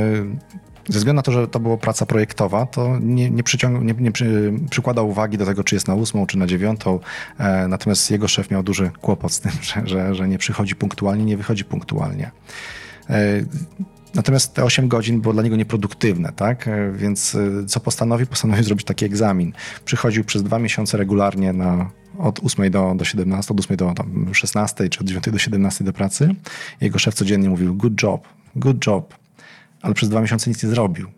[0.91, 3.43] ze względu na to, że to była praca projektowa, to nie, nie,
[3.81, 7.01] nie, nie przy, przykładał uwagi do tego, czy jest na ósmą, czy na dziewiątą.
[7.39, 11.25] E, natomiast jego szef miał duży kłopot z tym, że, że, że nie przychodzi punktualnie,
[11.25, 12.31] nie wychodzi punktualnie.
[13.11, 13.45] E,
[14.15, 16.69] Natomiast te 8 godzin było dla niego nieproduktywne, tak?
[16.69, 18.27] E, więc e, co postanowił?
[18.27, 19.53] Postanowił zrobić taki egzamin.
[19.85, 24.35] Przychodził przez dwa miesiące regularnie na od 8 do, do 17, od 8 do tam
[24.35, 26.35] 16, czy od 9 do 17 do pracy.
[26.81, 29.15] Jego szef codziennie mówił good job, good job,
[29.83, 31.09] ale przez dwa miesiące nic nie zrobił.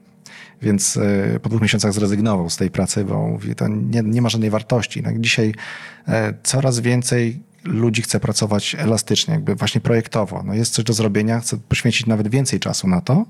[0.63, 4.29] Więc e, po dwóch miesiącach zrezygnował z tej pracy, bo mówi, to nie, nie ma
[4.29, 5.03] żadnej wartości.
[5.03, 5.21] Tak?
[5.21, 5.55] Dzisiaj
[6.09, 10.43] e, coraz więcej ludzi chce pracować elastycznie, jakby właśnie projektowo.
[10.47, 13.27] No jest coś do zrobienia, chce poświęcić nawet więcej czasu na to,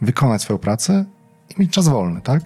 [0.00, 1.04] wykonać swoją pracę
[1.56, 2.42] i mieć czas wolny, tak?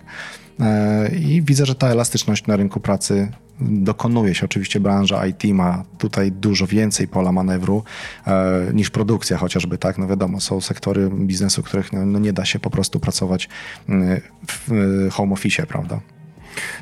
[0.61, 4.45] E, I widzę, że ta elastyczność na rynku pracy dokonuje się.
[4.45, 7.85] Oczywiście branża IT ma tutaj dużo więcej pola manewru
[8.27, 9.99] e, niż produkcja chociażby, tak?
[9.99, 13.49] No wiadomo, są sektory biznesu, których no, no nie da się po prostu pracować
[13.89, 14.71] mm, w
[15.11, 16.01] home office, prawda?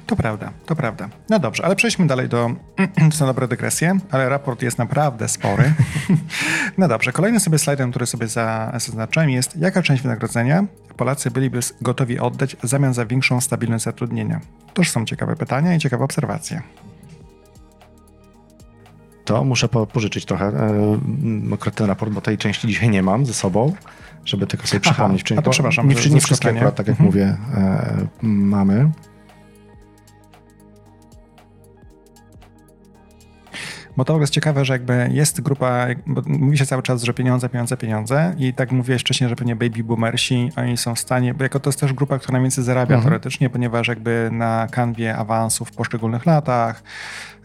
[0.06, 1.08] To prawda, to prawda.
[1.30, 2.50] No dobrze, ale przejdźmy dalej do.
[3.10, 5.72] To są dobre dygresje, ale raport jest naprawdę spory.
[6.78, 10.64] no dobrze, kolejnym sobie slajdem, który sobie zaznaczyłem, jest jaka część wynagrodzenia
[10.96, 14.40] Polacy byliby gotowi oddać w zamian za większą stabilność zatrudnienia.
[14.74, 16.62] Toż są ciekawe pytania i ciekawe obserwacje.
[19.24, 20.46] To muszę pożyczyć trochę
[21.64, 23.74] e, ten raport, bo tej części dzisiaj nie mam ze sobą,
[24.24, 25.22] żeby tylko sobie Aha, przypomnieć.
[25.22, 27.06] Czyli a to przepraszam, nie, nie wszystkie akurat, tak jak mhm.
[27.06, 28.90] mówię, e, mamy.
[33.96, 37.48] Bo to jest ciekawe, że jakby jest grupa, bo mówi się cały czas, że pieniądze,
[37.48, 41.42] pieniądze, pieniądze i tak mówiłeś wcześniej, że pewnie baby boomersi, oni są w stanie, bo
[41.42, 43.02] jako to jest też grupa, która najwięcej zarabia mhm.
[43.02, 46.82] teoretycznie, ponieważ jakby na kanwie awansów w poszczególnych latach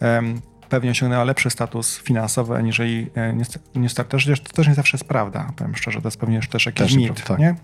[0.02, 5.52] um, pewnie osiągnęła lepszy status finansowy, aniżeli e, też, to też nie zawsze jest prawda,
[5.56, 7.40] powiem szczerze, to jest pewnie też jakiś też mit, tak.
[7.40, 7.56] nie?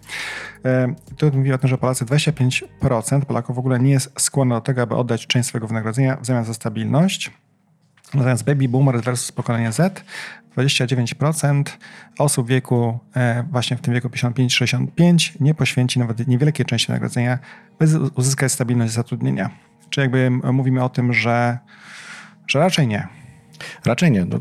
[1.17, 4.81] Tu mówi o tym, że Polacy 25% Polaków w ogóle nie jest skłonny do tego,
[4.81, 7.31] aby oddać część swojego wynagrodzenia w zamian za stabilność,
[8.13, 10.03] Natomiast baby boomer versus pokolenie Z,
[10.57, 11.63] 29%
[12.19, 17.39] osób w wieku, e, właśnie w tym wieku 55-65 nie poświęci nawet niewielkiej części nagrodzenia,
[17.79, 19.49] by uzyskać stabilność zatrudnienia.
[19.89, 21.57] Czy jakby mówimy o tym, że,
[22.47, 23.07] że raczej nie.
[23.85, 24.25] Raczej nie.
[24.25, 24.39] No,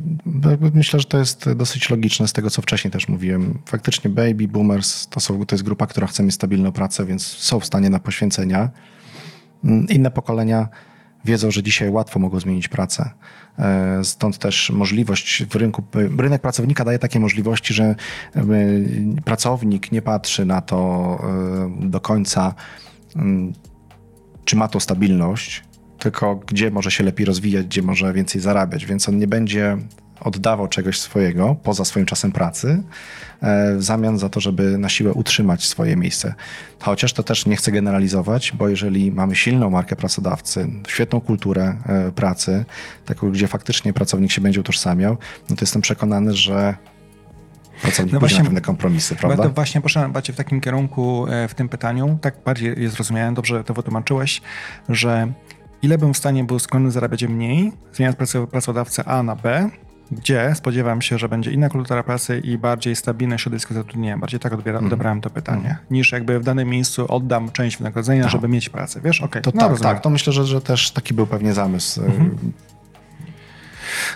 [0.74, 3.59] myślę, że to jest dosyć logiczne z tego, co wcześniej też mówiłem.
[3.66, 7.61] Faktycznie baby boomers to, są, to jest grupa, która chce mieć stabilną pracę, więc są
[7.61, 8.70] w stanie na poświęcenia.
[9.88, 10.68] Inne pokolenia
[11.27, 13.11] wiedzą, że dzisiaj łatwo mogą zmienić pracę.
[13.59, 15.83] E, stąd też możliwość w rynku,
[16.19, 18.45] rynek pracownika daje takie możliwości, że e,
[19.25, 21.19] pracownik nie patrzy na to
[21.83, 22.55] e, do końca,
[24.45, 25.65] czy ma to stabilność,
[25.99, 29.79] tylko gdzie może się lepiej rozwijać, gdzie może więcej zarabiać, więc on nie będzie
[30.20, 32.83] oddawał czegoś swojego poza swoim czasem pracy
[33.76, 36.35] w zamian za to, żeby na siłę utrzymać swoje miejsce.
[36.81, 41.76] Chociaż to też nie chcę generalizować, bo jeżeli mamy silną markę pracodawcy, świetną kulturę
[42.14, 42.64] pracy,
[43.05, 45.16] taką, gdzie faktycznie pracownik się będzie utożsamiał,
[45.50, 46.74] no to jestem przekonany, że
[47.83, 49.42] pracownik no właśnie, pewne kompromisy, prawda?
[49.42, 53.64] To właśnie poszedłem bardziej w takim kierunku w tym pytaniu, tak bardziej je zrozumiałem, dobrze
[53.64, 54.42] to wytłumaczyłeś,
[54.88, 55.33] że
[55.83, 58.18] ile bym w stanie był skłonny zarabiać mniej, zmieniając
[58.50, 59.70] pracodawcę A na B,
[60.11, 64.19] gdzie spodziewam się, że będzie inna kultura pracy i bardziej stabilne środowisko zatrudnienia.
[64.19, 64.87] Bardziej tak odbiera, mm.
[64.87, 65.77] odebrałem to pytanie, mm.
[65.90, 68.29] niż jakby w danym miejscu oddam część wynagrodzenia, no.
[68.29, 69.01] żeby mieć pracę.
[69.05, 69.42] Wiesz, okej.
[69.42, 69.42] Okay.
[69.42, 72.05] To no, tak, tak, to myślę, że, że też taki był pewnie zamysł.
[72.05, 72.53] Mhm.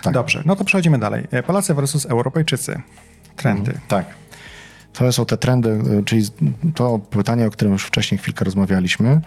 [0.01, 0.13] Tak.
[0.13, 1.27] Dobrze, no to przechodzimy dalej.
[1.31, 2.81] E, Polacy versus Europejczycy.
[3.35, 3.71] Trendy.
[3.71, 3.87] Mhm.
[3.87, 4.05] Tak.
[4.93, 6.25] To są te trendy, e, czyli
[6.75, 9.21] to pytanie, o którym już wcześniej chwilkę rozmawialiśmy.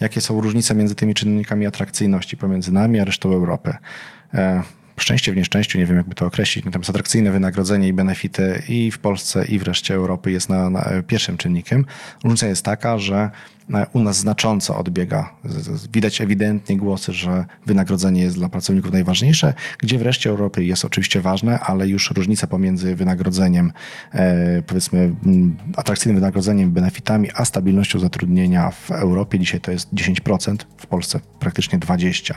[0.00, 3.74] Jakie są różnice między tymi czynnikami atrakcyjności pomiędzy nami a resztą Europy?
[4.98, 8.90] E, szczęście w nieszczęściu, nie wiem jakby to określić, natomiast atrakcyjne wynagrodzenie i benefity i
[8.90, 11.84] w Polsce i w reszcie Europy jest na, na pierwszym czynnikiem.
[12.24, 13.30] Różnica jest taka, że
[13.74, 15.34] e, u nas znacząco odbiega.
[15.92, 21.20] Widać ewidentnie głosy, że wynagrodzenie jest dla pracowników najważniejsze, gdzie w reszcie Europy jest oczywiście
[21.20, 23.72] ważne, ale już różnica pomiędzy wynagrodzeniem,
[24.12, 25.14] e, powiedzmy
[25.76, 31.78] atrakcyjnym wynagrodzeniem, benefitami, a stabilnością zatrudnienia w Europie dzisiaj to jest 10%, w Polsce praktycznie
[31.78, 32.34] 20%.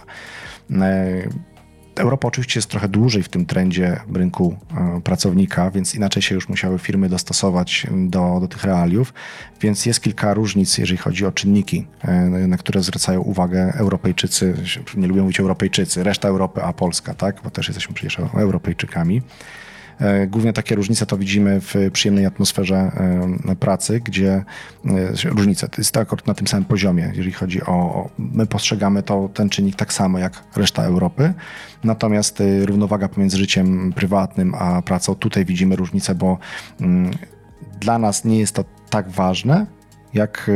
[1.95, 6.49] Europa oczywiście jest trochę dłużej w tym trendzie rynku e, pracownika, więc inaczej się już
[6.49, 9.13] musiały firmy dostosować do, do tych realiów,
[9.61, 14.53] więc jest kilka różnic, jeżeli chodzi o czynniki, e, na które zwracają uwagę Europejczycy,
[14.97, 19.21] nie lubią mówić Europejczycy, reszta Europy, a Polska, tak, bo też jesteśmy przecież Europejczykami.
[20.01, 22.75] E, głównie takie różnice to widzimy w przyjemnej atmosferze
[23.49, 24.43] e, pracy, gdzie e,
[25.25, 28.09] różnice to jest akurat na tym samym poziomie, jeżeli chodzi o.
[28.17, 31.33] My postrzegamy to ten czynnik tak samo jak reszta Europy.
[31.83, 36.37] Natomiast równowaga pomiędzy życiem prywatnym a pracą, tutaj widzimy różnicę, bo
[36.81, 37.11] mm,
[37.79, 39.65] dla nas nie jest to tak ważne,
[40.13, 40.51] jak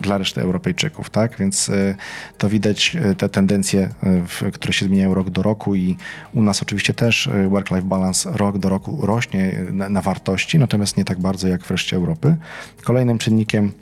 [0.00, 1.36] dla reszty Europejczyków, tak?
[1.38, 1.94] Więc e,
[2.38, 3.88] to widać e, te tendencje,
[4.42, 5.96] e, które się zmieniają rok do roku i
[6.34, 11.04] u nas oczywiście też work-life balance rok do roku rośnie na, na wartości, natomiast nie
[11.04, 12.36] tak bardzo jak w reszcie Europy.
[12.84, 13.72] Kolejnym czynnikiem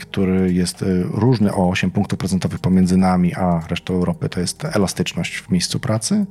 [0.00, 5.36] który jest różny o 8 punktów procentowych pomiędzy nami a resztą Europy, to jest elastyczność
[5.36, 6.26] w miejscu pracy.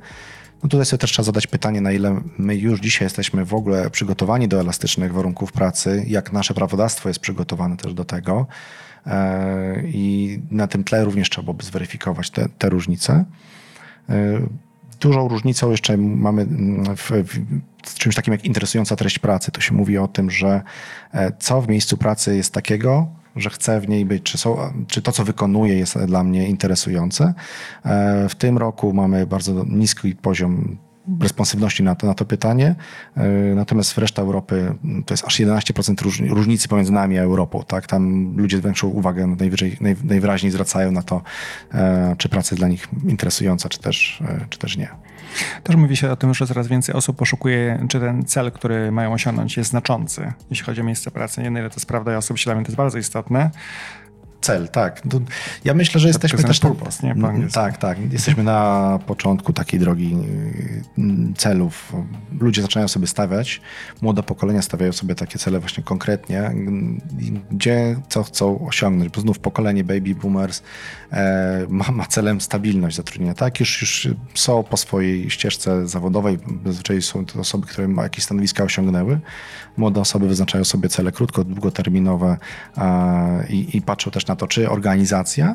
[0.62, 3.90] No tutaj sobie też trzeba zadać pytanie, na ile my już dzisiaj jesteśmy w ogóle
[3.90, 8.46] przygotowani do elastycznych warunków pracy, jak nasze prawodawstwo jest przygotowane też do tego.
[9.06, 13.24] E, I na tym tle również trzeba byłoby zweryfikować te, te różnice.
[14.08, 14.40] E,
[15.00, 16.46] dużą różnicą jeszcze mamy
[16.96, 17.10] w,
[17.86, 19.50] w czymś takim jak interesująca treść pracy.
[19.52, 20.62] To się mówi o tym, że
[21.12, 23.08] e, co w miejscu pracy jest takiego,
[23.40, 27.34] że chcę w niej być, czy, są, czy to, co wykonuję, jest dla mnie interesujące.
[27.84, 30.78] E, w tym roku mamy bardzo niski poziom
[31.20, 32.74] responsywności na to, na to pytanie.
[33.16, 34.74] E, natomiast w reszcie Europy
[35.06, 37.62] to jest aż 11% różnicy pomiędzy nami a Europą.
[37.66, 37.86] Tak?
[37.86, 41.22] Tam ludzie większą uwagę najwyżej, naj, najwyraźniej zwracają na to,
[41.74, 45.07] e, czy praca jest dla nich interesująca, czy też, czy też nie.
[45.62, 49.12] Też mówi się o tym, że coraz więcej osób poszukuje, czy ten cel, który mają
[49.12, 51.40] osiągnąć, jest znaczący, jeśli chodzi o miejsce pracy.
[51.40, 53.50] Nie wiem, ile to sprawdza osób, dla mnie to jest bardzo istotne
[54.40, 55.02] cel, tak.
[55.64, 56.60] ja myślę, że jesteśmy też...
[56.60, 57.14] Purpose, nie?
[57.52, 58.12] tak, tak.
[58.12, 60.16] Jesteśmy na początku takiej drogi
[60.98, 61.92] y, celów.
[62.40, 63.60] Ludzie zaczynają sobie stawiać,
[64.02, 66.50] młode pokolenia stawiają sobie takie cele właśnie konkretnie,
[67.50, 70.62] gdzie, co chcą osiągnąć, bo znów pokolenie baby boomers
[71.12, 73.60] e, ma, ma celem stabilność zatrudnienia, tak?
[73.60, 79.20] Już, już są po swojej ścieżce zawodowej, zazwyczaj są to osoby, które jakieś stanowiska osiągnęły.
[79.76, 82.36] Młode osoby wyznaczają sobie cele krótko, długoterminowe
[83.48, 85.54] i, i patrzą też na to, czy organizacja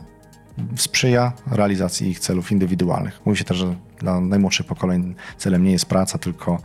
[0.76, 3.22] sprzyja realizacji ich celów indywidualnych.
[3.26, 6.60] Mówi się też, że dla najmłodszych pokoleń celem nie jest praca, tylko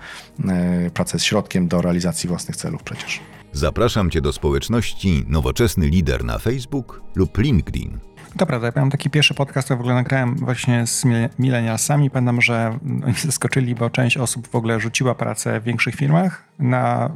[0.48, 3.20] e, praca jest środkiem do realizacji własnych celów przecież.
[3.52, 7.98] Zapraszam Cię do społeczności Nowoczesny Lider na Facebook lub LinkedIn.
[8.36, 11.04] To prawda, ja miałem taki pierwszy podcast, który w ogóle nagrałem właśnie z
[11.38, 12.10] milenialsami.
[12.10, 17.10] Pamiętam, że oni zaskoczyli, bo część osób w ogóle rzuciła pracę w większych firmach na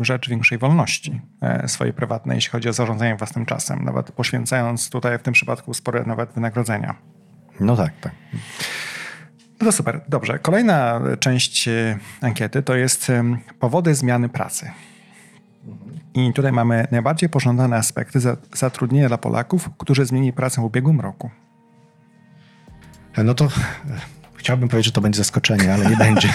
[0.00, 5.18] rzecz większej wolności e, swojej prywatnej, jeśli chodzi o zarządzanie własnym czasem, nawet poświęcając tutaj
[5.18, 6.94] w tym przypadku spore nawet wynagrodzenia.
[7.60, 8.12] No tak, tak.
[9.60, 10.38] No to super, dobrze.
[10.38, 13.12] Kolejna część e, ankiety to jest
[13.58, 14.70] powody zmiany pracy.
[16.14, 18.20] I tutaj mamy najbardziej pożądane aspekty
[18.52, 21.30] zatrudnienia dla Polaków, którzy zmienili pracę w ubiegłym roku.
[23.24, 23.48] No to
[24.38, 26.28] Chciałbym powiedzieć, że to będzie zaskoczenie, ale nie będzie.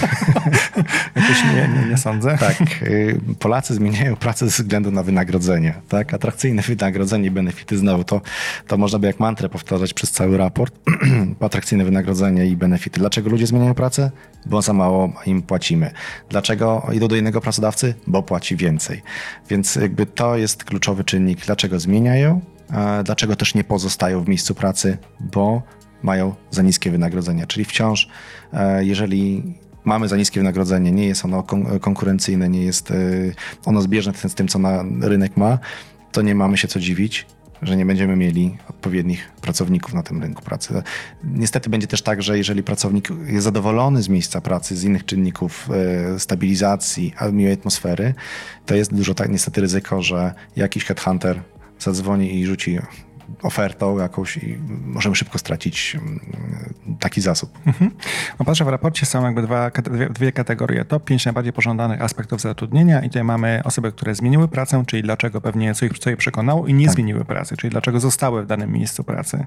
[1.16, 2.38] Jakoś nie, nie, nie sądzę.
[2.38, 2.82] Tak.
[2.82, 5.74] Y, Polacy zmieniają pracę ze względu na wynagrodzenie.
[5.88, 6.14] Tak?
[6.14, 8.04] Atrakcyjne wynagrodzenie i benefity znowu.
[8.04, 8.20] To,
[8.66, 10.74] to można by jak mantrę powtarzać przez cały raport.
[11.40, 13.00] Atrakcyjne wynagrodzenie i benefity.
[13.00, 14.10] Dlaczego ludzie zmieniają pracę?
[14.46, 15.90] Bo za mało im płacimy.
[16.28, 17.94] Dlaczego idą do innego pracodawcy?
[18.06, 19.02] Bo płaci więcej.
[19.50, 21.46] Więc jakby to jest kluczowy czynnik.
[21.46, 22.40] Dlaczego zmieniają?
[23.04, 24.98] Dlaczego też nie pozostają w miejscu pracy?
[25.20, 25.62] Bo
[26.04, 27.46] mają za niskie wynagrodzenia.
[27.46, 28.08] Czyli wciąż,
[28.52, 29.42] e, jeżeli
[29.84, 31.42] mamy za niskie wynagrodzenie, nie jest ono
[31.80, 32.94] konkurencyjne, nie jest e,
[33.64, 35.58] ono zbieżne z tym, co na rynek ma,
[36.12, 37.26] to nie mamy się co dziwić.
[37.62, 40.82] że nie będziemy mieli odpowiednich pracowników na tym rynku pracy.
[41.24, 45.68] Niestety będzie też tak, że jeżeli pracownik jest zadowolony z miejsca pracy, z innych czynników
[46.14, 48.14] e, stabilizacji, miłej atmosfery,
[48.66, 51.42] to jest dużo tak niestety ryzyko, że jakiś headhunter
[51.78, 52.78] zadzwoni i rzuci
[53.44, 56.20] ofertą jakąś i możemy szybko stracić mm,
[57.00, 57.58] taki zasób.
[57.66, 57.90] Mhm.
[58.38, 60.84] No patrzę, w raporcie są jakby dwa, dwie, dwie kategorie.
[60.84, 65.40] Top 5 najbardziej pożądanych aspektów zatrudnienia i tutaj mamy osoby, które zmieniły pracę, czyli dlaczego
[65.40, 66.94] pewnie co ich, co je przekonało i nie tak.
[66.94, 69.46] zmieniły pracy, czyli dlaczego zostały w danym miejscu pracy.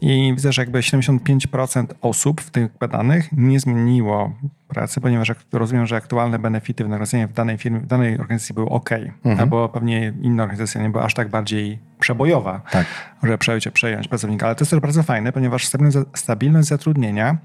[0.00, 4.32] I widzę, że jakby 75% osób w tych badanych nie zmieniło
[4.68, 8.90] pracy, ponieważ rozumiem, że aktualne benefity wynagrodzenia w danej firmie, w danej organizacji były ok,
[8.92, 9.40] mhm.
[9.40, 12.86] albo pewnie inna organizacja nie była aż tak bardziej przebojowa, tak.
[13.22, 14.46] żeby przejąć, przejąć pracownika.
[14.46, 15.68] Ale to jest też bardzo fajne, ponieważ
[16.14, 17.38] stabilność zatrudnienia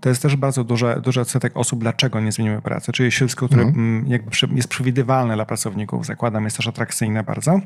[0.00, 2.92] to jest też bardzo duży, duży odsetek osób, dlaczego nie zmieniły pracy.
[2.92, 3.84] Czyli środowisko, które mhm.
[3.84, 7.60] Mm, jakby jest przewidywalne dla pracowników, zakładam, jest też atrakcyjne bardzo.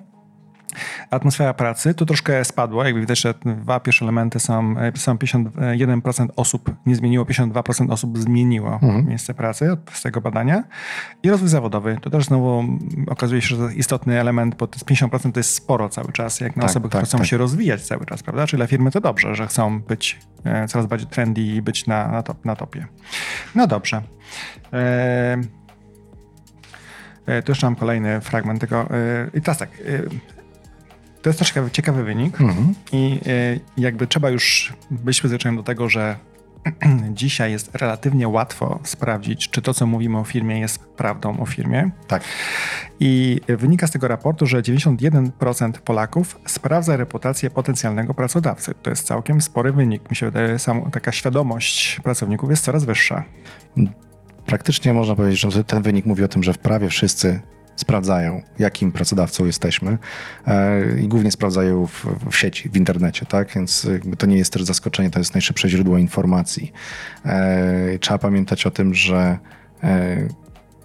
[1.11, 2.85] Atmosfera pracy tu troszkę spadła.
[2.85, 8.73] Jakby widać, że dwa pierwsze elementy są, są 51% osób nie zmieniło, 52% osób zmieniło
[8.73, 9.07] mhm.
[9.07, 10.65] miejsce pracy z tego badania.
[11.23, 11.99] I rozwój zawodowy.
[12.03, 12.65] To też znowu
[13.07, 16.71] okazuje się, że istotny element, bo 50% to jest sporo cały czas, jak na tak,
[16.71, 17.27] osoby, tak, które chcą tak.
[17.27, 18.47] się rozwijać cały czas, prawda?
[18.47, 22.09] Czyli dla firmy to dobrze, że chcą być e, coraz bardziej trendy i być na,
[22.09, 22.87] na, top, na topie.
[23.55, 24.03] No dobrze.
[24.73, 25.39] E,
[27.27, 28.89] e tu jeszcze mam kolejny fragment tego.
[29.35, 29.71] I teraz tak.
[31.23, 32.75] To jest też ciekawy, ciekawy wynik mhm.
[32.93, 36.17] i y, jakby trzeba już być przyzwyczajonym do tego, że
[37.15, 41.91] dzisiaj jest relatywnie łatwo sprawdzić, czy to, co mówimy o firmie, jest prawdą o firmie.
[42.09, 42.25] Tak.
[43.01, 48.75] I wynika z tego raportu, że 91% Polaków sprawdza reputację potencjalnego pracodawcy.
[48.83, 50.11] To jest całkiem spory wynik.
[50.11, 53.25] Mi się wydaje, że taka świadomość pracowników jest coraz wyższa.
[54.47, 57.41] Praktycznie można powiedzieć, że ten wynik mówi o tym, że w prawie wszyscy
[57.81, 59.99] sprawdzają, jakim pracodawcą jesteśmy
[60.47, 63.55] e, i głównie sprawdzają w, w, sieci, w internecie, tak?
[63.55, 63.89] Więc
[64.19, 66.73] to nie jest też zaskoczenie, to jest najszybsze źródło informacji.
[67.25, 69.39] E, trzeba pamiętać o tym, że
[69.83, 70.29] e,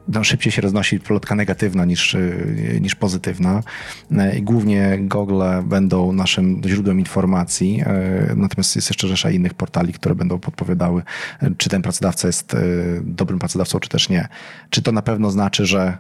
[0.08, 3.64] no, szybciej się roznosi plotka negatywna niż, y, niż pozytywna.
[4.12, 9.94] E, I głównie Google będą naszym źródłem informacji, e, natomiast jest jeszcze rzesza innych portali,
[9.94, 11.04] które będą podpowiadały,
[11.58, 12.56] czy ten pracodawca jest
[13.02, 14.28] dobrym pracodawcą, czy też nie.
[14.70, 15.98] Czy to na pewno znaczy, że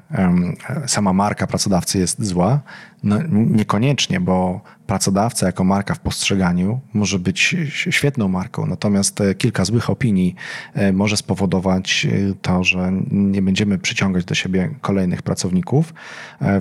[0.87, 2.61] sama marka pracodawcy jest zła?
[3.05, 9.89] No, niekoniecznie, bo pracodawca jako marka w postrzeganiu może być świetną marką, natomiast kilka złych
[9.89, 10.35] opinii
[10.93, 12.07] może spowodować
[12.41, 15.93] to, że nie będziemy przyciągać do siebie kolejnych pracowników,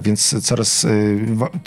[0.00, 0.86] więc coraz,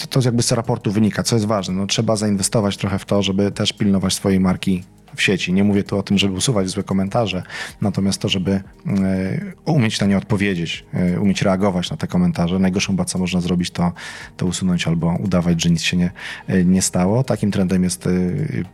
[0.10, 3.52] to jakby z raportu wynika, co jest ważne, no, trzeba zainwestować trochę w to, żeby
[3.52, 4.84] też pilnować swojej marki
[5.16, 5.54] w sieci.
[5.54, 7.44] Nie mówię tu o tym, żeby usuwać złe komentarze,
[7.82, 8.62] natomiast to, żeby e,
[9.66, 12.60] umieć na nie odpowiedzieć, e, umieć reagować na te komentarze.
[12.60, 13.92] Najgorszą chyba, co można zrobić, to,
[14.38, 16.12] to usunąć albo udawać, że nic się nie,
[16.48, 17.24] e, nie stało.
[17.24, 18.10] Takim trendem jest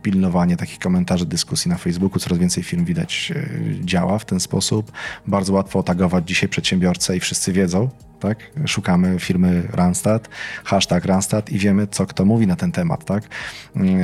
[0.02, 2.18] pilnowanie takich komentarzy, dyskusji na Facebooku.
[2.18, 3.32] Coraz więcej firm widać
[3.80, 4.92] działa w ten sposób.
[5.26, 7.88] Bardzo łatwo otagować dzisiaj przedsiębiorcę i wszyscy wiedzą,
[8.28, 8.38] tak?
[8.66, 10.28] Szukamy firmy Randstad,
[10.64, 13.24] hashtag Randstad i wiemy, co kto mówi na ten temat, tak?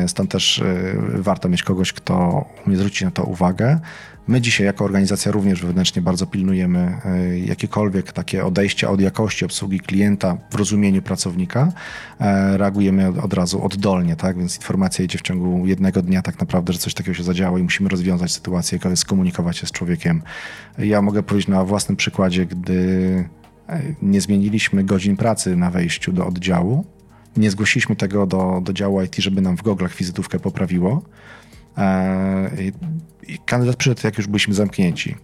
[0.06, 3.80] Stąd też y, warto mieć kogoś, kto umie zwrócić na to uwagę.
[4.28, 6.96] My dzisiaj jako organizacja również wewnętrznie bardzo pilnujemy
[7.32, 11.72] y, jakiekolwiek takie odejście od jakości obsługi klienta w rozumieniu pracownika.
[12.20, 14.38] E, reagujemy od razu oddolnie, tak?
[14.38, 17.62] Więc informacja idzie w ciągu jednego dnia tak naprawdę, że coś takiego się zadziało i
[17.62, 20.22] musimy rozwiązać sytuację, skomunikować się z człowiekiem.
[20.78, 23.24] Ja mogę powiedzieć na własnym przykładzie, gdy
[24.02, 26.84] nie zmieniliśmy godzin pracy na wejściu do oddziału.
[27.36, 31.02] Nie zgłosiliśmy tego do, do działu IT, żeby nam w goglach wizytówkę poprawiło.
[31.78, 32.50] E,
[33.28, 35.16] I kandydat przyszedł, jak już byliśmy zamknięci.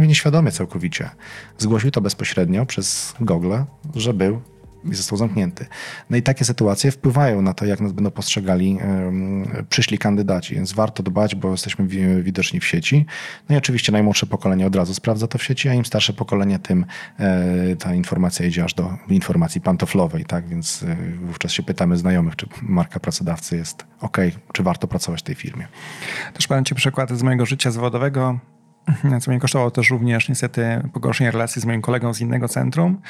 [0.00, 1.10] Nieświadomie całkowicie.
[1.58, 3.54] Zgłosił to bezpośrednio przez Google,
[3.94, 4.40] że był
[4.90, 5.66] i został zamknięty.
[6.10, 8.78] No i takie sytuacje wpływają na to, jak nas będą postrzegali
[9.68, 11.86] przyszli kandydaci, więc warto dbać, bo jesteśmy
[12.22, 13.06] widoczni w sieci.
[13.48, 16.58] No i oczywiście najmłodsze pokolenie od razu sprawdza to w sieci, a im starsze pokolenie,
[16.58, 16.86] tym
[17.18, 20.48] e, ta informacja idzie aż do informacji pantoflowej, tak?
[20.48, 24.16] Więc e, wówczas się pytamy znajomych, czy marka pracodawcy jest ok,
[24.52, 25.68] czy warto pracować w tej firmie.
[26.34, 28.38] Też podam Ci przykłady z mojego życia zawodowego.
[28.86, 29.20] Mhm.
[29.20, 33.00] co mnie kosztowało też również niestety pogorszenie relacji z moim kolegą z innego centrum.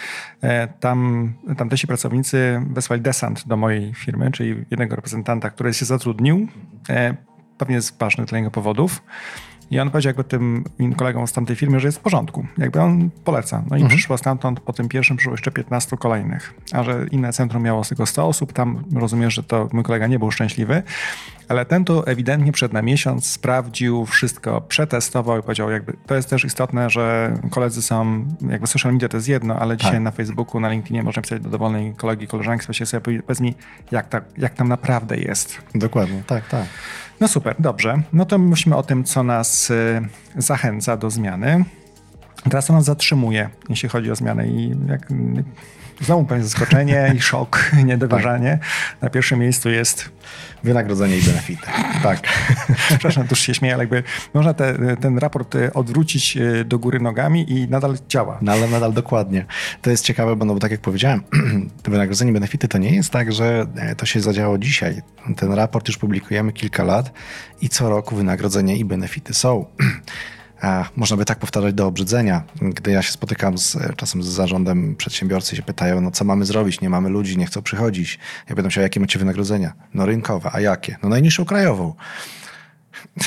[0.42, 6.48] E, tam, tamtejsi pracownicy wysłali desant do mojej firmy, czyli jednego reprezentanta, który się zatrudnił,
[6.88, 7.16] e,
[7.58, 9.02] pewnie z ważnych dla niego powodów.
[9.70, 10.64] I on powiedział jakby tym
[10.96, 12.46] kolegom z tamtej firmy, że jest w porządku.
[12.58, 13.62] Jakby on poleca.
[13.70, 13.88] No i mhm.
[13.88, 16.54] przyszło stamtąd, po tym pierwszym przyszło jeszcze 15 kolejnych.
[16.72, 20.18] A że inne centrum miało tego 100 osób, tam rozumiem, że to mój kolega nie
[20.18, 20.82] był szczęśliwy,
[21.48, 26.30] ale ten to ewidentnie przed na miesiąc sprawdził wszystko, przetestował i powiedział, jakby to jest
[26.30, 30.02] też istotne, że koledzy są, jakby social media to jest jedno, ale dzisiaj tak.
[30.02, 33.54] na Facebooku, na LinkedInie można pisać do dowolnej kolegi, koleżanki, sobie sobie powiedz mi,
[33.90, 35.58] jak, tak, jak tam naprawdę jest.
[35.74, 36.66] Dokładnie, tak, tak.
[37.20, 38.02] No super, dobrze.
[38.12, 41.64] No to myślimy o tym, co nas y, zachęca do zmiany.
[42.50, 45.10] Teraz to nas zatrzymuje, jeśli chodzi o zmianę i jak
[46.00, 48.58] Znowu pewnie zaskoczenie i szok, niedowierzanie.
[48.60, 49.02] Tak.
[49.02, 50.10] Na pierwszym miejscu jest
[50.64, 51.66] wynagrodzenie i benefity.
[52.02, 52.20] Tak.
[52.88, 54.02] Przepraszam, tuż się śmieję, ale jakby
[54.34, 58.38] można te, ten raport e, odwrócić e, do góry nogami i nadal działa.
[58.42, 59.46] No, ale nadal dokładnie.
[59.82, 61.22] To jest ciekawe, bo, no, bo tak jak powiedziałem,
[61.84, 65.02] wynagrodzenie i benefity to nie jest tak, że e, to się zadziało dzisiaj.
[65.36, 67.12] Ten raport już publikujemy kilka lat
[67.60, 69.66] i co roku wynagrodzenie i benefity są.
[70.96, 72.42] Można by tak powtarzać do obrzydzenia.
[72.62, 76.80] Gdy ja się spotykam z, czasem z zarządem przedsiębiorcy się pytają, no co mamy zrobić,
[76.80, 78.18] nie mamy ludzi, nie chcą przychodzić.
[78.48, 79.72] Ja pytam się, jakie macie wynagrodzenia?
[79.94, 80.96] No rynkowe, a jakie?
[81.02, 81.94] No najniższą krajową.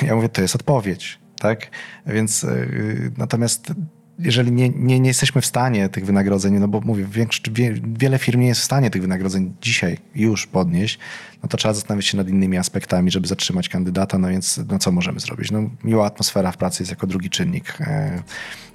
[0.02, 1.68] Ja mówię, to jest odpowiedź, tak?
[2.06, 3.74] Więc yy, natomiast
[4.20, 8.18] jeżeli nie, nie, nie jesteśmy w stanie tych wynagrodzeń, no bo mówię, większość, wie, wiele
[8.18, 11.00] firm nie jest w stanie tych wynagrodzeń dzisiaj już podnieść,
[11.44, 14.92] no to trzeba zastanowić się nad innymi aspektami, żeby zatrzymać kandydata, no więc no co
[14.92, 15.52] możemy zrobić?
[15.52, 17.86] No, miła atmosfera w pracy jest jako drugi czynnik e,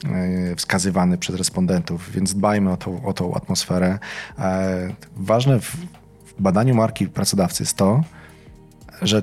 [0.05, 3.99] e, wskazywany przez respondentów, więc dbajmy o tą, o tą atmosferę.
[4.39, 5.77] E, ważne w,
[6.27, 8.05] w badaniu marki pracodawcy jest to,
[9.03, 9.23] że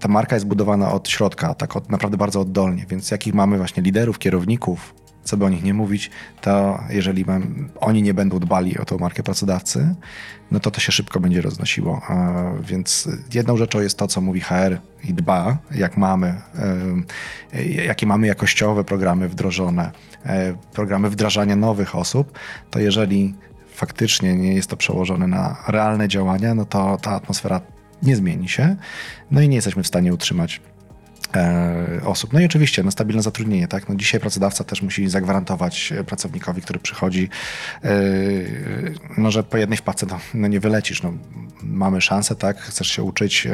[0.00, 3.82] ta marka jest budowana od środka, tak od, naprawdę bardzo oddolnie, więc jakich mamy właśnie
[3.82, 4.94] liderów, kierowników,
[5.24, 6.10] co by o nich nie mówić,
[6.40, 7.24] to jeżeli
[7.80, 9.94] oni nie będą dbali o tą markę pracodawcy,
[10.50, 12.02] no to to się szybko będzie roznosiło.
[12.60, 16.40] Więc jedną rzeczą jest to, co mówi HR i dba, jak mamy,
[17.86, 19.90] jakie mamy jakościowe programy wdrożone,
[20.26, 22.38] e, programy wdrażania nowych osób,
[22.70, 23.34] to jeżeli
[23.74, 27.60] faktycznie nie jest to przełożone na realne działania, no to ta atmosfera
[28.02, 28.76] nie zmieni się,
[29.30, 30.73] no i nie jesteśmy w stanie utrzymać E,
[32.04, 32.32] osób.
[32.32, 33.68] No i oczywiście no, stabilne zatrudnienie.
[33.68, 33.88] Tak?
[33.88, 37.28] No, dzisiaj pracodawca też musi zagwarantować pracownikowi, który przychodzi,
[37.84, 41.02] yy, no, że po jednej wpadce no, no, nie wylecisz.
[41.02, 41.12] No,
[41.62, 42.58] mamy szansę, tak?
[42.58, 43.48] chcesz się uczyć,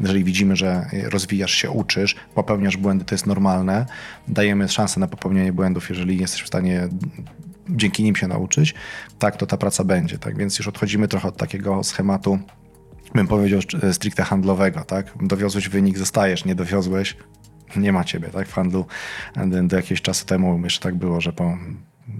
[0.00, 3.86] jeżeli widzimy, że rozwijasz się, uczysz, popełniasz błędy, to jest normalne.
[4.28, 6.88] Dajemy szansę na popełnienie błędów, jeżeli jesteś w stanie
[7.68, 8.74] dzięki nim się nauczyć,
[9.18, 10.18] tak, to ta praca będzie.
[10.18, 10.36] Tak?
[10.36, 12.38] Więc już odchodzimy trochę od takiego schematu
[13.14, 13.60] bym powiedział,
[13.92, 15.14] stricte handlowego, tak?
[15.20, 17.16] Dowiozłeś wynik, zostajesz, nie dowiozłeś,
[17.76, 18.48] nie ma ciebie, tak?
[18.48, 18.86] W handlu
[19.62, 21.58] do jakiegoś czasu temu jeszcze tak było, że po,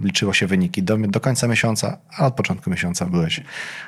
[0.01, 3.41] liczyło się wyniki do, do końca miesiąca, a od początku miesiąca byłeś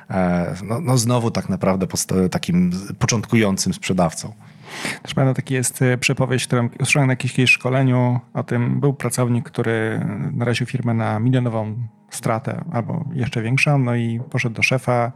[0.09, 1.87] e, no, no znowu tak naprawdę
[2.31, 4.33] takim początkującym sprzedawcą.
[5.01, 8.79] Też pamiętam, taki jest e, przepowiedź, którą usłyszałem na jakimś szkoleniu o tym.
[8.79, 14.63] Był pracownik, który naraził firmę na milionową stratę albo jeszcze większą, no i poszedł do
[14.63, 15.11] szefa,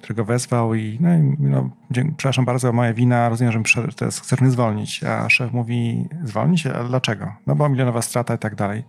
[0.00, 1.70] którego wezwał i no, no
[2.16, 3.92] przepraszam bardzo, moja wina, rozumiem, że przyszedł,
[4.40, 6.66] mnie zwolnić, a szef mówi, zwolnić?
[6.66, 7.32] A dlaczego?
[7.46, 8.84] No bo milionowa strata i tak dalej.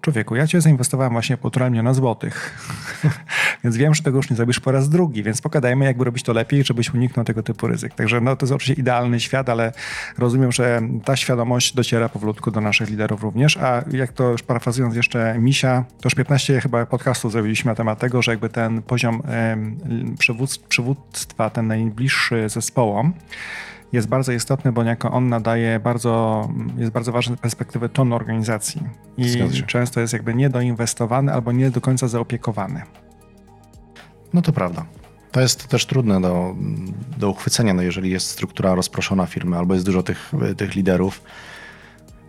[0.00, 2.58] Człowieku, ja cię zainwestowałem właśnie półtora miliona złotych,
[3.64, 6.32] więc wiem, że tego już nie zrobisz po raz drugi, więc pokadajmy, jakby robić to
[6.32, 7.94] lepiej, żebyś uniknął tego typu ryzyk.
[7.94, 9.72] Także no, to jest oczywiście idealny świat, ale
[10.18, 14.96] rozumiem, że ta świadomość dociera powolutku do naszych liderów również, a jak to już parafrazując
[14.96, 19.22] jeszcze Misia, to już 15 chyba podcastów zrobiliśmy na temat tego, że jakby ten poziom
[20.68, 23.12] przywództwa, ten najbliższy zespołom,
[23.92, 28.82] jest bardzo istotny, bo niejako on nadaje bardzo, jest bardzo ważny perspektywy tonu organizacji
[29.16, 32.82] i często jest jakby niedoinwestowany albo nie do końca zaopiekowany.
[34.34, 34.84] No to prawda.
[35.32, 36.54] To jest też trudne do,
[37.18, 41.22] do uchwycenia, no jeżeli jest struktura rozproszona firmy albo jest dużo tych, tych liderów,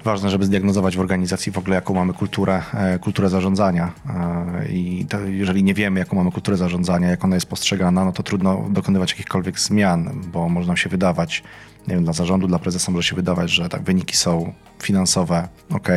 [0.03, 3.91] ważne, żeby zdiagnozować w organizacji w ogóle, jaką mamy kulturę, e, kulturę zarządzania.
[4.09, 8.11] E, I to, jeżeli nie wiemy, jaką mamy kulturę zarządzania, jak ona jest postrzegana, no
[8.11, 11.43] to trudno dokonywać jakichkolwiek zmian, bo może nam się wydawać,
[11.87, 15.89] nie wiem, dla zarządu, dla prezesa może się wydawać, że tak, wyniki są finansowe, ok,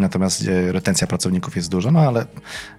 [0.00, 2.26] natomiast e, retencja pracowników jest duża, no ale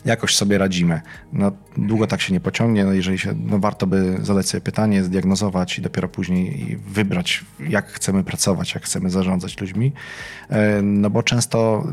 [0.05, 1.01] jakoś sobie radzimy.
[1.33, 5.03] No, długo tak się nie pociągnie, no jeżeli się, no warto by zadać sobie pytanie,
[5.03, 9.93] zdiagnozować i dopiero później wybrać, jak chcemy pracować, jak chcemy zarządzać ludźmi,
[10.49, 11.83] e, no bo często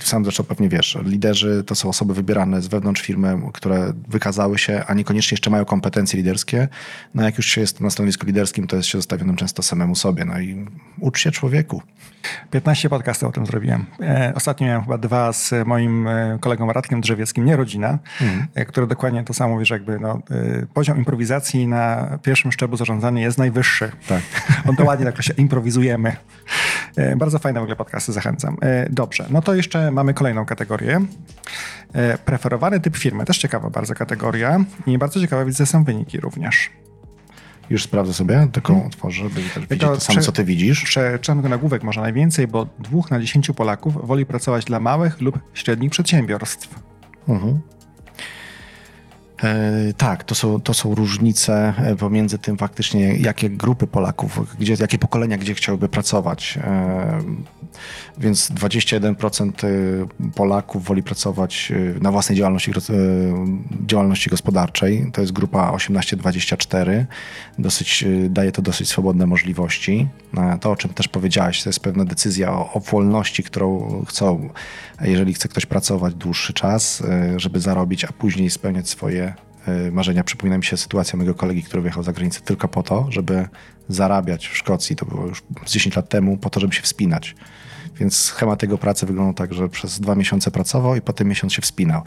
[0.00, 4.84] sam zresztą pewnie wiesz, liderzy to są osoby wybierane z wewnątrz firmy, które wykazały się,
[4.86, 6.68] a niekoniecznie jeszcze mają kompetencje liderskie.
[7.14, 10.24] No jak już się jest na stanowisku liderskim, to jest się zostawionym często samemu sobie.
[10.24, 10.66] No i
[11.00, 11.82] ucz się człowieku.
[12.50, 13.86] 15 podcastów o tym zrobiłem.
[14.02, 17.98] E, ostatnio miałem chyba dwa z moim e, kolegą Radkiem Drzewieckim, nie rodzina.
[18.54, 20.18] E, który dokładnie to samo mówi, że jakby no,
[20.74, 23.92] poziom improwizacji na pierwszym szczeblu zarządzania jest najwyższy.
[24.08, 24.22] Tak.
[24.68, 26.16] On to ładnie tak się improwizujemy.
[27.16, 28.56] Bardzo fajne w ogóle podcasty, zachęcam.
[28.90, 31.00] Dobrze, no to jeszcze mamy kolejną kategorię.
[32.24, 36.70] Preferowany typ firmy, też ciekawa bardzo kategoria i bardzo ciekawe widzę są wyniki również.
[37.70, 38.88] Już sprawdzę sobie, tylko hmm.
[38.88, 40.84] otworzę, by też widzieć to, samo, co ty widzisz.
[40.84, 45.38] Przeczytam go nagłówek może najwięcej, bo dwóch na dziesięciu Polaków woli pracować dla małych lub
[45.54, 46.74] średnich przedsiębiorstw.
[47.28, 47.52] Mhm.
[47.54, 47.79] E,
[49.96, 54.98] tak, to są, to są różnice e, pomiędzy tym faktycznie, jakie grupy Polaków, gdzie, jakie
[54.98, 56.58] pokolenia gdzie chciałyby pracować.
[56.64, 57.22] E,
[58.18, 59.52] więc 21%
[60.34, 62.72] Polaków woli pracować na własnej działalności,
[63.86, 65.10] działalności gospodarczej.
[65.12, 67.04] To jest grupa 18-24.
[67.58, 70.08] Dosyć, daje to dosyć swobodne możliwości.
[70.60, 74.48] To, o czym też powiedziałeś, to jest pewna decyzja o, o wolności, którą chcą,
[75.00, 77.02] jeżeli chce ktoś pracować dłuższy czas,
[77.36, 79.29] żeby zarobić, a później spełniać swoje E,
[79.92, 80.24] marzenia.
[80.24, 83.48] Przypomina mi się sytuacja mojego kolegi, który wyjechał za granicę tylko po to, żeby
[83.88, 87.34] zarabiać w Szkocji, to było już 10 lat temu, po to, żeby się wspinać.
[87.96, 91.62] Więc schemat jego pracy wyglądał tak, że przez dwa miesiące pracował i potem miesiąc się
[91.62, 92.02] wspinał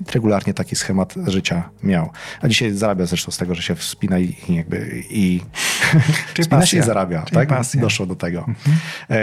[0.00, 2.10] i regularnie taki schemat życia miał.
[2.40, 5.40] A dzisiaj zarabia zresztą z tego, że się wspina i, jakby i
[6.34, 7.22] Czyli wspina się i zarabia.
[7.22, 7.48] Czyli tak?
[7.48, 7.80] Pasja.
[7.80, 8.38] Doszło do tego.
[8.38, 8.76] Mhm.
[9.10, 9.18] E,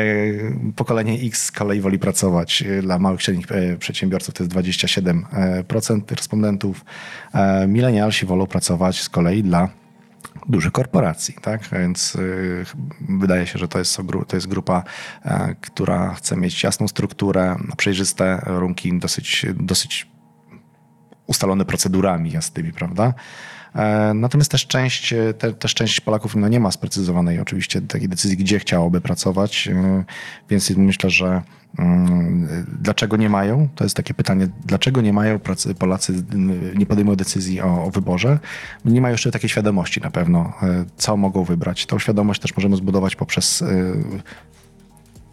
[0.76, 6.02] pokolenie X z kolei woli pracować e, dla małych średnich e, przedsiębiorców, to jest 27%
[6.16, 6.86] respondentów.
[7.68, 9.70] Milenialsi wolą pracować z kolei dla
[10.50, 11.70] dużych korporacji, tak?
[11.72, 12.18] Więc
[13.10, 13.98] wydaje się, że to jest,
[14.28, 14.84] to jest grupa,
[15.62, 20.08] która chce mieć jasną strukturę, przejrzyste warunki, dosyć, dosyć
[21.28, 23.14] ustalone procedurami jasnymi, prawda?
[23.76, 28.38] E, natomiast też część, te, też część Polaków no nie ma sprecyzowanej oczywiście takiej decyzji,
[28.38, 30.04] gdzie chciałoby pracować, e,
[30.50, 31.42] więc myślę, że
[31.80, 33.70] mm, dlaczego nie mają?
[33.76, 35.40] To jest takie pytanie, dlaczego nie mają
[35.80, 36.24] Polacy,
[36.76, 38.40] nie podejmują decyzji o, o wyborze?
[38.86, 41.86] Nie mają jeszcze takiej świadomości na pewno, e, co mogą wybrać.
[41.86, 43.64] Tą świadomość też możemy zbudować poprzez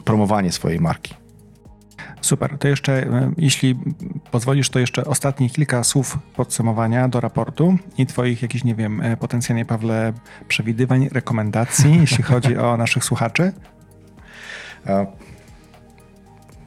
[0.05, 1.21] promowanie swojej marki.
[2.22, 2.58] Super.
[2.58, 3.78] To jeszcze, e, jeśli
[4.30, 9.16] pozwolisz, to jeszcze ostatnie kilka słów podsumowania do raportu i Twoich jakichś, nie wiem, e,
[9.16, 10.12] potencjalnie, Pawle,
[10.48, 13.52] przewidywań, rekomendacji, jeśli chodzi o naszych słuchaczy.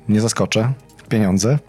[0.10, 0.74] Nie zaskoczę.
[1.10, 1.60] Pieniądze.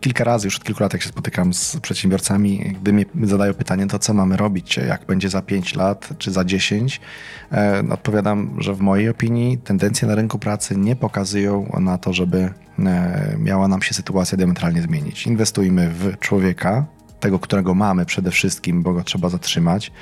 [0.00, 3.86] Kilka razy już od kilku lat, jak się spotykam z przedsiębiorcami, gdy mi zadają pytanie,
[3.86, 7.00] to co mamy robić, jak będzie za 5 lat czy za 10,
[7.52, 12.52] e, odpowiadam, że w mojej opinii tendencje na rynku pracy nie pokazują na to, żeby
[12.78, 15.26] e, miała nam się sytuacja diametralnie zmienić.
[15.26, 16.84] Inwestujmy w człowieka,
[17.20, 19.92] tego, którego mamy przede wszystkim, bo go trzeba zatrzymać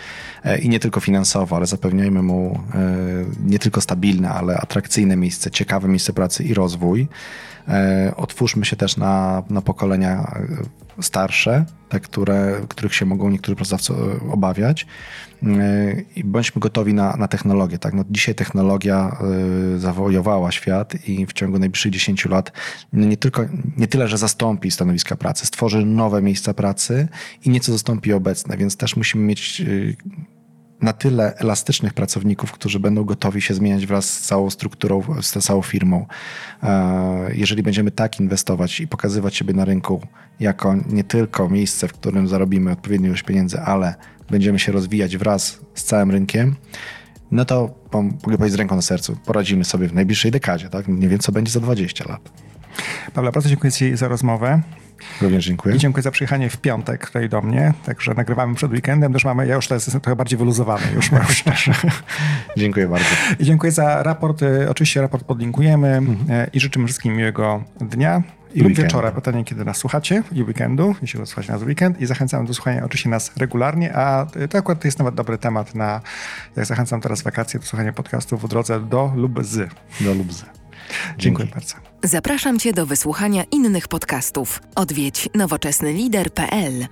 [0.44, 2.60] e, i nie tylko finansowo, ale zapewniajmy mu
[3.44, 7.08] nie tylko stabilne, ale atrakcyjne miejsce, ciekawe miejsce pracy i rozwój.
[7.68, 10.32] E, otwórzmy się też na, na pokolenia
[10.98, 14.86] e, starsze, te, które, których się mogą niektórzy pracodawcy e, obawiać
[16.16, 17.78] i bądźmy gotowi na, na technologię.
[17.78, 17.94] Tak?
[17.94, 19.16] No, dzisiaj technologia
[19.76, 22.52] zawojowała świat i w ciągu najbliższych 10 lat
[22.92, 23.44] no nie, tylko,
[23.76, 27.08] nie tyle, że zastąpi stanowiska pracy, stworzy nowe miejsca pracy
[27.44, 29.62] i nieco zastąpi obecne, więc też musimy mieć
[30.82, 35.62] na tyle elastycznych pracowników, którzy będą gotowi się zmieniać wraz z całą strukturą, z całą
[35.62, 36.06] firmą.
[36.62, 40.00] E, jeżeli będziemy tak inwestować i pokazywać siebie na rynku
[40.40, 43.94] jako nie tylko miejsce, w którym zarobimy odpowiednią ilość pieniędzy, ale
[44.30, 46.56] będziemy się rozwijać wraz z całym rynkiem,
[47.30, 47.74] no to
[48.26, 50.68] mogę powiedzieć z ręką na sercu, poradzimy sobie w najbliższej dekadzie.
[50.68, 50.88] Tak?
[50.88, 52.30] Nie wiem, co będzie za 20 lat.
[53.14, 54.62] Pawle, bardzo dziękuję Ci za rozmowę.
[55.20, 55.76] Również dziękuję.
[55.76, 57.72] I dziękuję za przyjechanie w piątek tutaj do mnie.
[57.84, 61.24] Także nagrywamy przed weekendem, też mamy, ja już teraz jestem trochę bardziej wyluzowany, już mam
[61.38, 61.72] szczerze.
[62.56, 63.08] dziękuję bardzo.
[63.38, 64.42] I dziękuję za raport.
[64.42, 66.40] Y, oczywiście raport podlinkujemy mhm.
[66.40, 68.22] Y, i życzymy wszystkim miłego dnia.
[68.54, 72.06] I lub wieczora, pytanie, kiedy nas słuchacie i weekendu, jeśli słuchacie nas w weekend i
[72.06, 76.00] zachęcam do słuchania oczywiście nas regularnie, a to akurat to jest nawet dobry temat na,
[76.56, 79.74] jak zachęcam teraz wakacje do słuchania podcastów w drodze do lub z.
[80.00, 80.44] Do lub z.
[81.18, 81.89] Dziękuję bardzo.
[82.04, 84.62] Zapraszam Cię do wysłuchania innych podcastów.
[84.74, 86.86] Odwiedź nowoczesnylider.pl